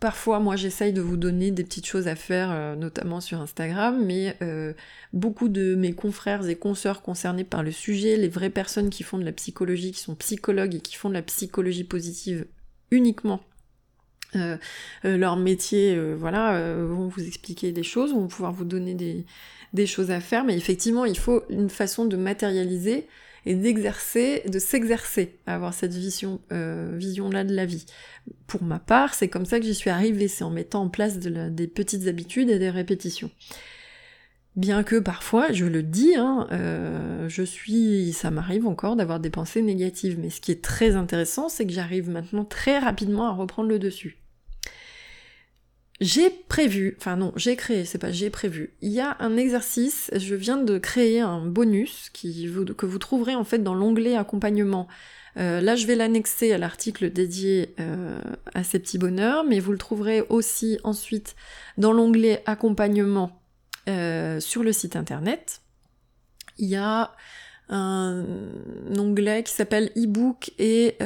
Parfois, 0.00 0.40
moi, 0.40 0.56
j'essaye 0.56 0.92
de 0.92 1.00
vous 1.00 1.16
donner 1.16 1.50
des 1.50 1.62
petites 1.62 1.86
choses 1.86 2.08
à 2.08 2.16
faire, 2.16 2.50
euh, 2.50 2.74
notamment 2.74 3.20
sur 3.20 3.40
Instagram, 3.40 4.02
mais 4.04 4.36
beaucoup 5.12 5.48
de 5.48 5.74
mes 5.74 5.92
confrères 5.92 6.48
et 6.48 6.56
consoeurs 6.56 7.02
concernés 7.02 7.44
par 7.44 7.62
le 7.62 7.70
sujet, 7.70 8.16
les 8.16 8.28
vraies 8.28 8.50
personnes 8.50 8.90
qui 8.90 9.02
font 9.02 9.18
de 9.18 9.24
la 9.24 9.32
psychologie, 9.32 9.92
qui 9.92 10.00
sont 10.00 10.14
psychologues 10.14 10.74
et 10.74 10.80
qui 10.80 10.96
font 10.96 11.08
de 11.08 11.14
la 11.14 11.22
psychologie 11.22 11.84
positive 11.84 12.46
uniquement 12.90 13.40
leur 15.02 15.36
métier, 15.36 15.98
voilà, 16.14 16.74
vont 16.84 17.08
vous 17.08 17.26
expliquer 17.26 17.72
des 17.72 17.82
choses, 17.82 18.12
vont 18.12 18.28
pouvoir 18.28 18.52
vous 18.52 18.64
donner 18.64 18.94
des, 19.74 19.86
choses 19.86 20.12
à 20.12 20.20
faire, 20.20 20.44
mais 20.44 20.56
effectivement, 20.56 21.04
il 21.04 21.18
faut 21.18 21.42
une 21.50 21.68
façon 21.68 22.04
de 22.04 22.16
matérialiser 22.16 23.08
et 23.46 23.54
d'exercer, 23.54 24.42
de 24.48 24.58
s'exercer 24.58 25.38
à 25.46 25.54
avoir 25.54 25.74
cette 25.74 25.94
vision, 25.94 26.40
euh, 26.52 26.92
vision-là 26.96 27.44
de 27.44 27.54
la 27.54 27.66
vie. 27.66 27.86
Pour 28.46 28.62
ma 28.62 28.78
part, 28.78 29.14
c'est 29.14 29.28
comme 29.28 29.46
ça 29.46 29.58
que 29.58 29.66
j'y 29.66 29.74
suis 29.74 29.90
arrivée, 29.90 30.28
c'est 30.28 30.44
en 30.44 30.50
mettant 30.50 30.82
en 30.82 30.88
place 30.88 31.18
des 31.18 31.66
petites 31.66 32.06
habitudes 32.06 32.50
et 32.50 32.58
des 32.58 32.70
répétitions. 32.70 33.30
Bien 34.56 34.82
que 34.82 34.96
parfois, 34.96 35.52
je 35.52 35.64
le 35.64 35.82
dis, 35.82 36.16
hein, 36.16 36.48
euh, 36.50 37.28
je 37.28 37.42
suis, 37.42 38.12
ça 38.12 38.30
m'arrive 38.32 38.66
encore 38.66 38.96
d'avoir 38.96 39.20
des 39.20 39.30
pensées 39.30 39.62
négatives, 39.62 40.18
mais 40.18 40.28
ce 40.28 40.40
qui 40.40 40.50
est 40.50 40.62
très 40.62 40.96
intéressant, 40.96 41.48
c'est 41.48 41.66
que 41.66 41.72
j'arrive 41.72 42.10
maintenant 42.10 42.44
très 42.44 42.78
rapidement 42.78 43.28
à 43.28 43.32
reprendre 43.32 43.68
le 43.68 43.78
dessus. 43.78 44.18
J'ai 46.00 46.30
prévu, 46.30 46.96
enfin 46.98 47.16
non, 47.16 47.32
j'ai 47.36 47.56
créé, 47.56 47.84
c'est 47.84 47.98
pas 47.98 48.10
j'ai 48.10 48.30
prévu. 48.30 48.72
Il 48.80 48.90
y 48.90 49.00
a 49.00 49.18
un 49.20 49.36
exercice, 49.36 50.10
je 50.16 50.34
viens 50.34 50.56
de 50.56 50.78
créer 50.78 51.20
un 51.20 51.44
bonus 51.44 52.08
qui 52.14 52.48
que 52.76 52.86
vous 52.86 52.98
trouverez 52.98 53.34
en 53.34 53.44
fait 53.44 53.58
dans 53.58 53.74
l'onglet 53.74 54.16
accompagnement. 54.16 54.88
Euh, 55.36 55.60
là, 55.60 55.76
je 55.76 55.86
vais 55.86 55.96
l'annexer 55.96 56.52
à 56.52 56.58
l'article 56.58 57.12
dédié 57.12 57.74
euh, 57.80 58.18
à 58.54 58.64
ces 58.64 58.78
petits 58.78 58.96
bonheurs, 58.96 59.44
mais 59.44 59.60
vous 59.60 59.72
le 59.72 59.78
trouverez 59.78 60.22
aussi 60.30 60.78
ensuite 60.84 61.36
dans 61.76 61.92
l'onglet 61.92 62.42
accompagnement 62.46 63.42
euh, 63.88 64.40
sur 64.40 64.62
le 64.62 64.72
site 64.72 64.96
internet. 64.96 65.60
Il 66.56 66.68
y 66.68 66.76
a 66.76 67.12
un 67.68 68.24
onglet 68.98 69.42
qui 69.42 69.52
s'appelle 69.52 69.92
e-book 69.96 70.50
et 70.58 70.96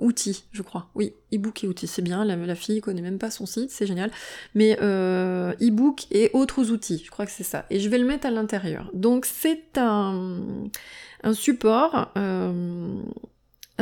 outils, 0.00 0.44
je 0.52 0.62
crois. 0.62 0.88
Oui, 0.94 1.12
e-book 1.32 1.64
et 1.64 1.68
outils, 1.68 1.86
c'est 1.86 2.02
bien. 2.02 2.24
La, 2.24 2.36
la, 2.36 2.54
fille 2.54 2.80
connaît 2.80 3.02
même 3.02 3.18
pas 3.18 3.30
son 3.30 3.46
site, 3.46 3.70
c'est 3.70 3.86
génial. 3.86 4.10
Mais 4.54 4.78
euh, 4.82 5.52
e-book 5.60 6.06
et 6.10 6.30
autres 6.32 6.70
outils, 6.70 7.02
je 7.04 7.10
crois 7.10 7.26
que 7.26 7.32
c'est 7.32 7.44
ça. 7.44 7.66
Et 7.70 7.80
je 7.80 7.88
vais 7.88 7.98
le 7.98 8.06
mettre 8.06 8.26
à 8.26 8.30
l'intérieur. 8.30 8.90
Donc 8.94 9.26
c'est 9.26 9.76
un, 9.76 10.70
euh, 11.24 11.34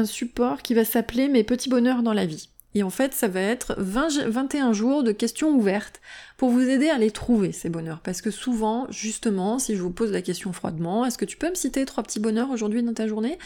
support 0.05 0.63
qui 0.63 0.75
va 0.75 0.85
s'appeler 0.85 1.29
Mes 1.29 1.45
petits 1.45 1.69
bonheurs 1.69 2.03
dans 2.03 2.13
la 2.13 2.27
vie. 2.27 2.49
Et 2.77 2.83
en 2.83 2.91
fait, 2.91 3.15
ça 3.15 3.27
va 3.27 3.41
être 3.41 3.75
20, 3.79 4.29
21 4.29 4.75
jours 4.75 5.03
de 5.03 5.11
questions 5.11 5.49
ouvertes 5.49 6.03
pour 6.37 6.51
vous 6.51 6.61
aider 6.61 6.91
à 6.91 6.99
les 6.99 7.11
trouver, 7.11 7.53
ces 7.53 7.71
bonheurs. 7.71 8.01
Parce 8.01 8.21
que 8.21 8.31
souvent, 8.31 8.87
justement, 8.91 9.59
si 9.59 9.77
je 9.77 9.81
vous 9.81 9.93
pose 9.93 10.13
la 10.13 10.21
question 10.21 10.53
froidement, 10.53 11.07
est-ce 11.07 11.17
que 11.17 11.25
tu 11.25 11.39
peux 11.39 11.49
me 11.49 11.55
citer 11.55 11.87
trois 11.87 12.03
petits 12.03 12.21
bonheurs 12.21 12.51
aujourd'hui 12.51 12.83
dans 12.83 12.93
ta 12.93 13.07
journée? 13.07 13.39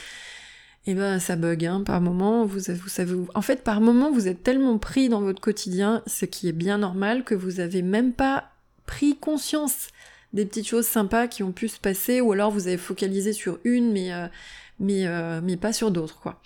Et 0.86 0.92
eh 0.92 0.94
ben 0.94 1.18
ça 1.18 1.36
bug, 1.36 1.66
hein. 1.66 1.82
par 1.84 2.00
moment, 2.00 2.46
vous, 2.46 2.58
vous 2.58 2.88
savez, 2.88 3.14
en 3.34 3.42
fait 3.42 3.62
par 3.62 3.82
moment 3.82 4.10
vous 4.10 4.28
êtes 4.28 4.42
tellement 4.42 4.78
pris 4.78 5.10
dans 5.10 5.20
votre 5.20 5.40
quotidien, 5.40 6.02
ce 6.06 6.24
qui 6.24 6.48
est 6.48 6.52
bien 6.52 6.78
normal, 6.78 7.22
que 7.22 7.34
vous 7.34 7.60
avez 7.60 7.82
même 7.82 8.14
pas 8.14 8.50
pris 8.86 9.16
conscience 9.16 9.88
des 10.32 10.46
petites 10.46 10.66
choses 10.66 10.86
sympas 10.86 11.26
qui 11.26 11.42
ont 11.42 11.52
pu 11.52 11.68
se 11.68 11.78
passer, 11.78 12.20
ou 12.20 12.32
alors 12.32 12.50
vous 12.50 12.66
avez 12.66 12.76
focalisé 12.76 13.32
sur 13.32 13.58
une, 13.64 13.92
mais, 13.92 14.12
euh, 14.12 14.26
mais, 14.78 15.06
euh, 15.06 15.40
mais 15.42 15.56
pas 15.56 15.72
sur 15.72 15.90
d'autres, 15.90 16.18
quoi. 16.20 16.40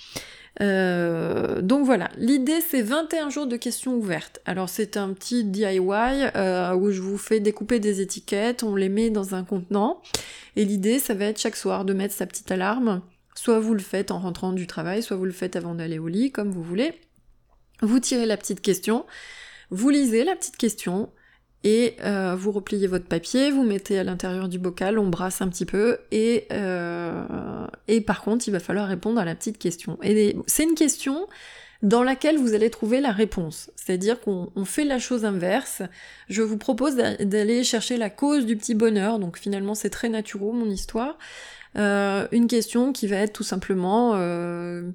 Euh, 0.61 1.63
donc 1.63 1.85
voilà, 1.85 2.11
l'idée 2.17 2.61
c'est 2.61 2.83
21 2.83 3.29
jours 3.29 3.49
de 3.49 3.57
questions 3.57 3.97
ouvertes. 3.97 4.41
Alors 4.47 4.69
c'est 4.69 4.97
un 4.97 5.13
petit 5.13 5.43
DIY 5.43 5.79
où 5.79 6.91
je 6.93 7.01
vous 7.01 7.19
fais 7.19 7.41
découper 7.41 7.81
des 7.81 8.01
étiquettes, 8.01 8.63
on 8.63 8.77
les 8.77 8.89
met 8.89 9.11
dans 9.11 9.35
un 9.35 9.43
contenant, 9.43 10.01
et 10.55 10.65
l'idée 10.65 11.01
ça 11.01 11.15
va 11.15 11.25
être 11.25 11.41
chaque 11.41 11.57
soir 11.57 11.85
de 11.85 11.93
mettre 11.93 12.15
sa 12.15 12.27
petite 12.27 12.53
alarme 12.53 13.01
Soit 13.35 13.59
vous 13.59 13.75
le 13.75 13.81
faites 13.81 14.11
en 14.11 14.19
rentrant 14.19 14.53
du 14.53 14.67
travail, 14.67 15.03
soit 15.03 15.17
vous 15.17 15.25
le 15.25 15.33
faites 15.33 15.57
avant 15.57 15.75
d'aller 15.75 15.99
au 15.99 16.09
lit, 16.09 16.31
comme 16.31 16.51
vous 16.51 16.63
voulez. 16.63 17.01
Vous 17.83 17.99
tirez 17.99 18.27
la 18.27 18.37
petite 18.37 18.61
question, 18.61 19.05
vous 19.71 19.91
lisez 19.91 20.25
la 20.25 20.37
petite 20.37 20.57
question, 20.57 21.11
et 21.65 21.97
euh, 22.05 22.37
vous 22.37 22.53
repliez 22.53 22.87
votre 22.87 23.07
papier, 23.07 23.51
vous 23.51 23.65
mettez 23.65 23.99
à 23.99 24.05
l'intérieur 24.05 24.49
du 24.49 24.59
bocal, 24.59 24.99
on 24.99 25.09
brasse 25.09 25.41
un 25.41 25.49
petit 25.49 25.65
peu, 25.65 25.99
et, 26.13 26.47
euh, 26.53 27.67
et 27.89 28.03
par 28.03 28.23
contre, 28.23 28.47
il 28.47 28.51
va 28.51 28.61
falloir 28.61 28.87
répondre 28.87 29.19
à 29.19 29.25
la 29.25 29.35
petite 29.35 29.59
question. 29.59 29.99
Et 30.03 30.37
c'est 30.47 30.65
une 30.65 30.75
question 30.75 31.27
dans 31.83 32.03
laquelle 32.03 32.37
vous 32.39 32.55
allez 32.55 32.69
trouver 32.69 33.01
la 33.01 33.13
réponse. 33.13 33.71
C'est-à-dire 33.77 34.21
qu'on 34.21 34.65
fait 34.65 34.85
la 34.85 34.99
chose 34.99 35.25
inverse. 35.25 35.83
Je 36.29 36.43
vous 36.43 36.59
propose 36.59 36.97
d'aller 36.97 37.65
chercher 37.65 37.97
la 37.97 38.11
cause 38.11 38.45
du 38.47 38.57
petit 38.57 38.75
bonheur, 38.75 39.19
donc 39.19 39.39
finalement 39.39 39.75
c'est 39.75 39.91
très 39.91 40.11
naturel 40.11 40.53
mon 40.53 40.69
histoire. 40.69 41.19
Euh, 41.77 42.29
une 42.33 42.47
question 42.47 42.93
qui 42.93 43.07
va 43.07 43.17
être 43.17 43.33
tout 43.33 43.43
simplement 43.43 44.13
euh, 44.15 44.91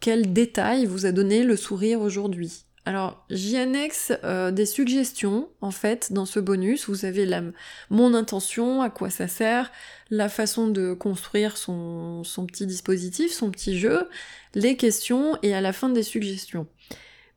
quel 0.00 0.32
détail 0.32 0.86
vous 0.86 1.06
a 1.06 1.12
donné 1.12 1.42
le 1.42 1.56
sourire 1.56 2.00
aujourd'hui? 2.00 2.64
Alors, 2.84 3.22
j'y 3.28 3.58
annexe 3.58 4.12
euh, 4.24 4.50
des 4.50 4.64
suggestions, 4.64 5.50
en 5.60 5.70
fait, 5.70 6.10
dans 6.10 6.24
ce 6.24 6.40
bonus. 6.40 6.88
Vous 6.88 7.04
avez 7.04 7.26
la, 7.26 7.42
mon 7.90 8.14
intention, 8.14 8.80
à 8.80 8.88
quoi 8.88 9.10
ça 9.10 9.28
sert, 9.28 9.70
la 10.08 10.30
façon 10.30 10.68
de 10.68 10.94
construire 10.94 11.58
son, 11.58 12.24
son, 12.24 12.46
petit 12.46 12.66
dispositif, 12.66 13.30
son 13.30 13.50
petit 13.50 13.78
jeu, 13.78 14.08
les 14.54 14.76
questions 14.76 15.36
et 15.42 15.54
à 15.54 15.60
la 15.60 15.74
fin 15.74 15.90
des 15.90 16.02
suggestions. 16.02 16.66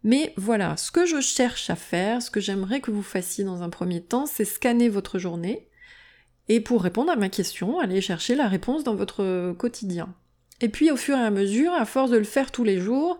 Mais 0.04 0.34
voilà, 0.38 0.78
ce 0.78 0.90
que 0.90 1.06
je 1.06 1.20
cherche 1.20 1.70
à 1.70 1.76
faire, 1.76 2.22
ce 2.22 2.32
que 2.32 2.40
j'aimerais 2.40 2.80
que 2.80 2.92
vous 2.92 3.04
fassiez 3.04 3.44
dans 3.44 3.62
un 3.62 3.70
premier 3.70 4.02
temps, 4.02 4.26
c'est 4.26 4.46
scanner 4.46 4.88
votre 4.88 5.20
journée, 5.20 5.68
et 6.54 6.60
pour 6.60 6.84
répondre 6.84 7.10
à 7.10 7.16
ma 7.16 7.30
question, 7.30 7.80
allez 7.80 8.02
chercher 8.02 8.36
la 8.36 8.50
réponse 8.50 8.84
dans 8.84 8.96
votre 8.96 9.54
quotidien. 9.54 10.14
Et 10.60 10.68
puis 10.68 10.92
au 10.92 10.98
fur 10.98 11.16
et 11.16 11.22
à 11.22 11.32
mesure, 11.32 11.72
à 11.72 11.86
force 11.86 12.12
de 12.12 12.18
le 12.18 12.26
faire 12.26 12.52
tous 12.52 12.66
les 12.66 12.78
jours, 12.78 13.20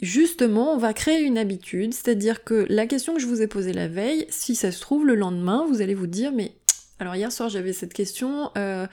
justement, 0.00 0.72
on 0.72 0.78
va 0.78 0.94
créer 0.94 1.20
une 1.20 1.36
habitude, 1.36 1.92
c'est-à-dire 1.92 2.42
que 2.42 2.64
la 2.70 2.86
question 2.86 3.12
que 3.12 3.20
je 3.20 3.26
vous 3.26 3.42
ai 3.42 3.46
posée 3.46 3.74
la 3.74 3.88
veille, 3.88 4.26
si 4.30 4.54
ça 4.54 4.72
se 4.72 4.80
trouve 4.80 5.06
le 5.06 5.16
lendemain, 5.16 5.66
vous 5.68 5.82
allez 5.82 5.94
vous 5.94 6.06
dire, 6.06 6.32
mais 6.32 6.56
alors 6.98 7.14
hier 7.14 7.30
soir 7.30 7.50
j'avais 7.50 7.74
cette 7.74 7.92
question, 7.92 8.50
euh, 8.56 8.86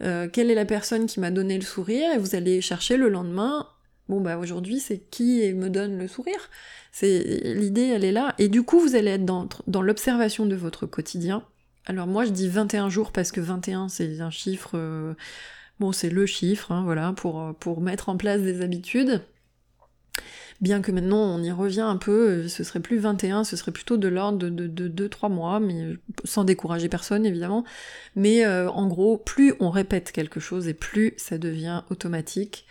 euh, 0.00 0.26
quelle 0.26 0.50
est 0.50 0.54
la 0.54 0.64
personne 0.64 1.04
qui 1.04 1.20
m'a 1.20 1.30
donné 1.30 1.58
le 1.58 1.64
sourire? 1.64 2.14
Et 2.14 2.18
vous 2.18 2.36
allez 2.36 2.62
chercher 2.62 2.96
le 2.96 3.10
lendemain, 3.10 3.68
bon 4.08 4.22
bah 4.22 4.38
aujourd'hui 4.38 4.80
c'est 4.80 4.98
qui 5.10 5.52
me 5.52 5.68
donne 5.68 5.98
le 5.98 6.08
sourire? 6.08 6.48
C'est 6.90 7.22
l'idée, 7.54 7.88
elle 7.88 8.06
est 8.06 8.12
là, 8.12 8.34
et 8.38 8.48
du 8.48 8.62
coup 8.62 8.80
vous 8.80 8.96
allez 8.96 9.10
être 9.10 9.26
dans, 9.26 9.46
dans 9.66 9.82
l'observation 9.82 10.46
de 10.46 10.56
votre 10.56 10.86
quotidien, 10.86 11.44
alors 11.88 12.06
moi 12.06 12.26
je 12.26 12.30
dis 12.30 12.48
21 12.48 12.90
jours 12.90 13.12
parce 13.12 13.32
que 13.32 13.40
21 13.40 13.88
c'est 13.88 14.20
un 14.20 14.30
chiffre, 14.30 14.72
euh, 14.74 15.14
bon 15.80 15.90
c'est 15.90 16.10
le 16.10 16.26
chiffre, 16.26 16.70
hein, 16.70 16.82
voilà, 16.84 17.12
pour, 17.14 17.40
euh, 17.40 17.52
pour 17.54 17.80
mettre 17.80 18.10
en 18.10 18.16
place 18.16 18.42
des 18.42 18.60
habitudes. 18.60 19.22
Bien 20.60 20.82
que 20.82 20.92
maintenant 20.92 21.22
on 21.22 21.42
y 21.42 21.50
revient 21.50 21.80
un 21.80 21.96
peu, 21.96 22.28
euh, 22.28 22.48
ce 22.48 22.62
serait 22.62 22.80
plus 22.80 22.98
21, 22.98 23.42
ce 23.44 23.56
serait 23.56 23.72
plutôt 23.72 23.96
de 23.96 24.08
l'ordre 24.08 24.38
de 24.38 24.88
2-3 24.88 25.30
mois, 25.30 25.60
mais 25.60 25.94
sans 26.24 26.44
décourager 26.44 26.90
personne 26.90 27.24
évidemment. 27.24 27.64
Mais 28.16 28.46
en 28.46 28.86
gros, 28.86 29.16
plus 29.16 29.54
on 29.60 29.70
répète 29.70 30.12
quelque 30.12 30.40
chose 30.40 30.68
et 30.68 30.74
plus 30.74 31.14
ça 31.16 31.38
devient 31.38 31.82
automatique 31.90 32.66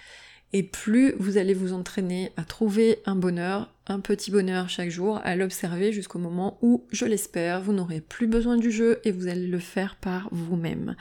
et 0.53 0.63
plus 0.63 1.13
vous 1.19 1.37
allez 1.37 1.53
vous 1.53 1.73
entraîner 1.73 2.31
à 2.37 2.43
trouver 2.43 2.99
un 3.05 3.15
bonheur, 3.15 3.69
petit 3.99 4.31
bonheur 4.31 4.69
chaque 4.69 4.89
jour, 4.89 5.19
à 5.23 5.35
l'observer 5.35 5.91
jusqu'au 5.91 6.19
moment 6.19 6.57
où, 6.61 6.85
je 6.91 7.05
l'espère, 7.05 7.61
vous 7.61 7.73
n'aurez 7.73 8.01
plus 8.01 8.27
besoin 8.27 8.57
du 8.57 8.71
jeu 8.71 8.99
et 9.03 9.11
vous 9.11 9.27
allez 9.27 9.47
le 9.47 9.59
faire 9.59 9.95
par 9.95 10.27
vous-même. 10.31 10.95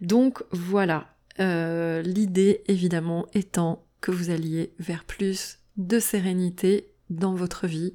Donc 0.00 0.42
voilà, 0.50 1.14
euh, 1.40 2.02
l'idée 2.02 2.62
évidemment 2.66 3.26
étant 3.34 3.84
que 4.00 4.10
vous 4.10 4.30
alliez 4.30 4.72
vers 4.78 5.04
plus 5.04 5.58
de 5.76 5.98
sérénité 5.98 6.88
dans 7.10 7.34
votre 7.34 7.66
vie 7.66 7.92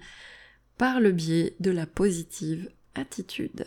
par 0.77 0.99
le 0.99 1.11
biais 1.11 1.55
de 1.59 1.71
la 1.71 1.85
positive 1.85 2.69
attitude. 2.95 3.65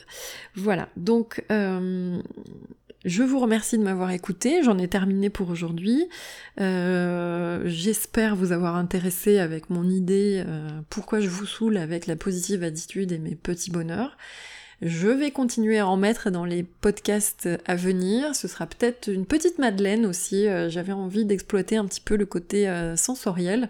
Voilà, 0.55 0.89
donc 0.97 1.45
euh, 1.51 2.21
Je 3.05 3.25
vous 3.25 3.41
remercie 3.41 3.79
de 3.79 3.83
m'avoir 3.83 4.13
écouté, 4.13 4.63
j'en 4.63 4.79
ai 4.79 4.87
terminé 4.87 5.29
pour 5.29 5.51
aujourd'hui. 5.51 6.09
Euh, 6.61 7.63
j'espère 7.65 8.37
vous 8.37 8.53
avoir 8.53 8.77
intéressé 8.77 9.39
avec 9.39 9.71
mon 9.71 9.89
idée 9.89 10.45
euh, 10.47 10.69
pourquoi 10.89 11.19
je 11.19 11.29
vous 11.29 11.47
saoule 11.47 11.79
avec 11.79 12.07
la 12.07 12.15
positive 12.15 12.63
attitude 12.63 13.11
et 13.11 13.19
mes 13.19 13.35
petits 13.35 13.73
bonheurs. 13.73 14.17
Je 14.83 15.09
vais 15.09 15.33
continuer 15.33 15.81
à 15.81 15.87
en 15.89 15.97
mettre 15.97 16.31
dans 16.31 16.45
les 16.45 16.63
podcasts 16.63 17.49
à 17.67 17.75
venir. 17.75 18.37
Ce 18.37 18.47
sera 18.47 18.67
peut-être 18.67 19.09
une 19.09 19.27
petite 19.27 19.59
Madeleine 19.59 20.07
aussi. 20.07 20.47
Euh, 20.47 20.69
j'avais 20.69 20.93
envie 20.93 21.25
d'exploiter 21.25 21.77
un 21.77 21.87
petit 21.87 22.01
peu 22.01 22.17
le 22.17 22.27
côté 22.27 22.73
sensoriel 22.97 23.69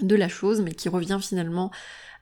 de 0.00 0.16
la 0.16 0.28
chose, 0.28 0.62
mais 0.62 0.72
qui 0.72 0.88
revient 0.88 1.18
finalement 1.20 1.70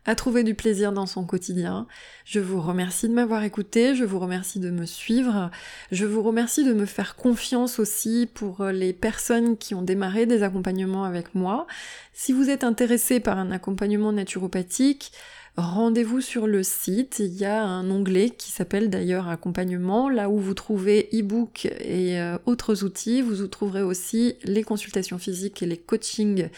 à 0.07 0.15
trouver 0.15 0.45
du 0.45 0.55
plaisir 0.55 0.93
dans 0.93 1.07
son 1.07 1.25
quotidien. 1.25 1.87
Je 2.25 2.41
vous 2.41 2.61
remercie 2.61 3.09
de 3.09 3.13
m'avoir 3.15 3.45
écouté, 3.45 3.95
je 3.95 4.05
vous 4.05 4.19
remercie 4.19 4.59
de 4.59 4.71
me 4.71 4.87
suivre, 4.87 5.51
je 5.93 6.07
vous 6.07 6.23
remercie 6.23 6.65
de 6.65 6.73
me 6.73 6.87
faire 6.87 7.17
confiance 7.17 7.79
aussi 7.79 8.29
pour 8.33 8.65
les 8.67 8.93
personnes 8.93 9.57
qui 9.57 9.75
ont 9.75 9.83
démarré 9.83 10.27
des 10.27 10.43
accompagnements 10.43 11.05
avec 11.05 11.35
moi. 11.35 11.67
Si 12.13 12.33
vous 12.33 12.51
êtes 12.51 12.65
intéressé 12.65 13.21
par 13.21 13.39
un 13.39 13.51
accompagnement 13.51 14.13
naturopathique, 14.13 15.13
rendez-vous 15.61 16.20
sur 16.20 16.46
le 16.46 16.62
site. 16.62 17.18
Il 17.20 17.35
y 17.35 17.44
a 17.44 17.62
un 17.62 17.90
onglet 17.90 18.31
qui 18.31 18.51
s'appelle 18.51 18.90
d'ailleurs 18.90 19.29
accompagnement, 19.29 20.09
là 20.09 20.29
où 20.29 20.38
vous 20.38 20.55
trouvez 20.55 21.09
e-book 21.12 21.66
et 21.66 22.18
euh, 22.18 22.38
autres 22.46 22.85
outils. 22.85 23.23
Vous 23.23 23.46
trouverez 23.46 23.83
aussi 23.83 24.37
les 24.44 24.62
consultations 24.62 25.18
physiques 25.18 25.62
et 25.62 25.66
les 25.66 25.77
coachings 25.77 26.49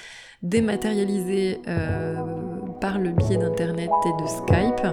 dématérialisés 0.43 1.61
euh, 1.69 2.17
par 2.81 2.99
le 2.99 3.11
biais 3.11 3.37
d'internet 3.37 3.91
et 4.07 4.23
de 4.23 4.29
Skype. 4.29 4.87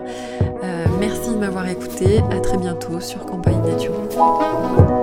Euh, 0.63 0.85
merci 0.99 1.31
de 1.31 1.37
m'avoir 1.37 1.67
écouté. 1.67 2.19
À 2.31 2.39
très 2.39 2.57
bientôt 2.57 2.99
sur 2.99 3.25
Campagne 3.25 3.61
Nature. 3.61 4.98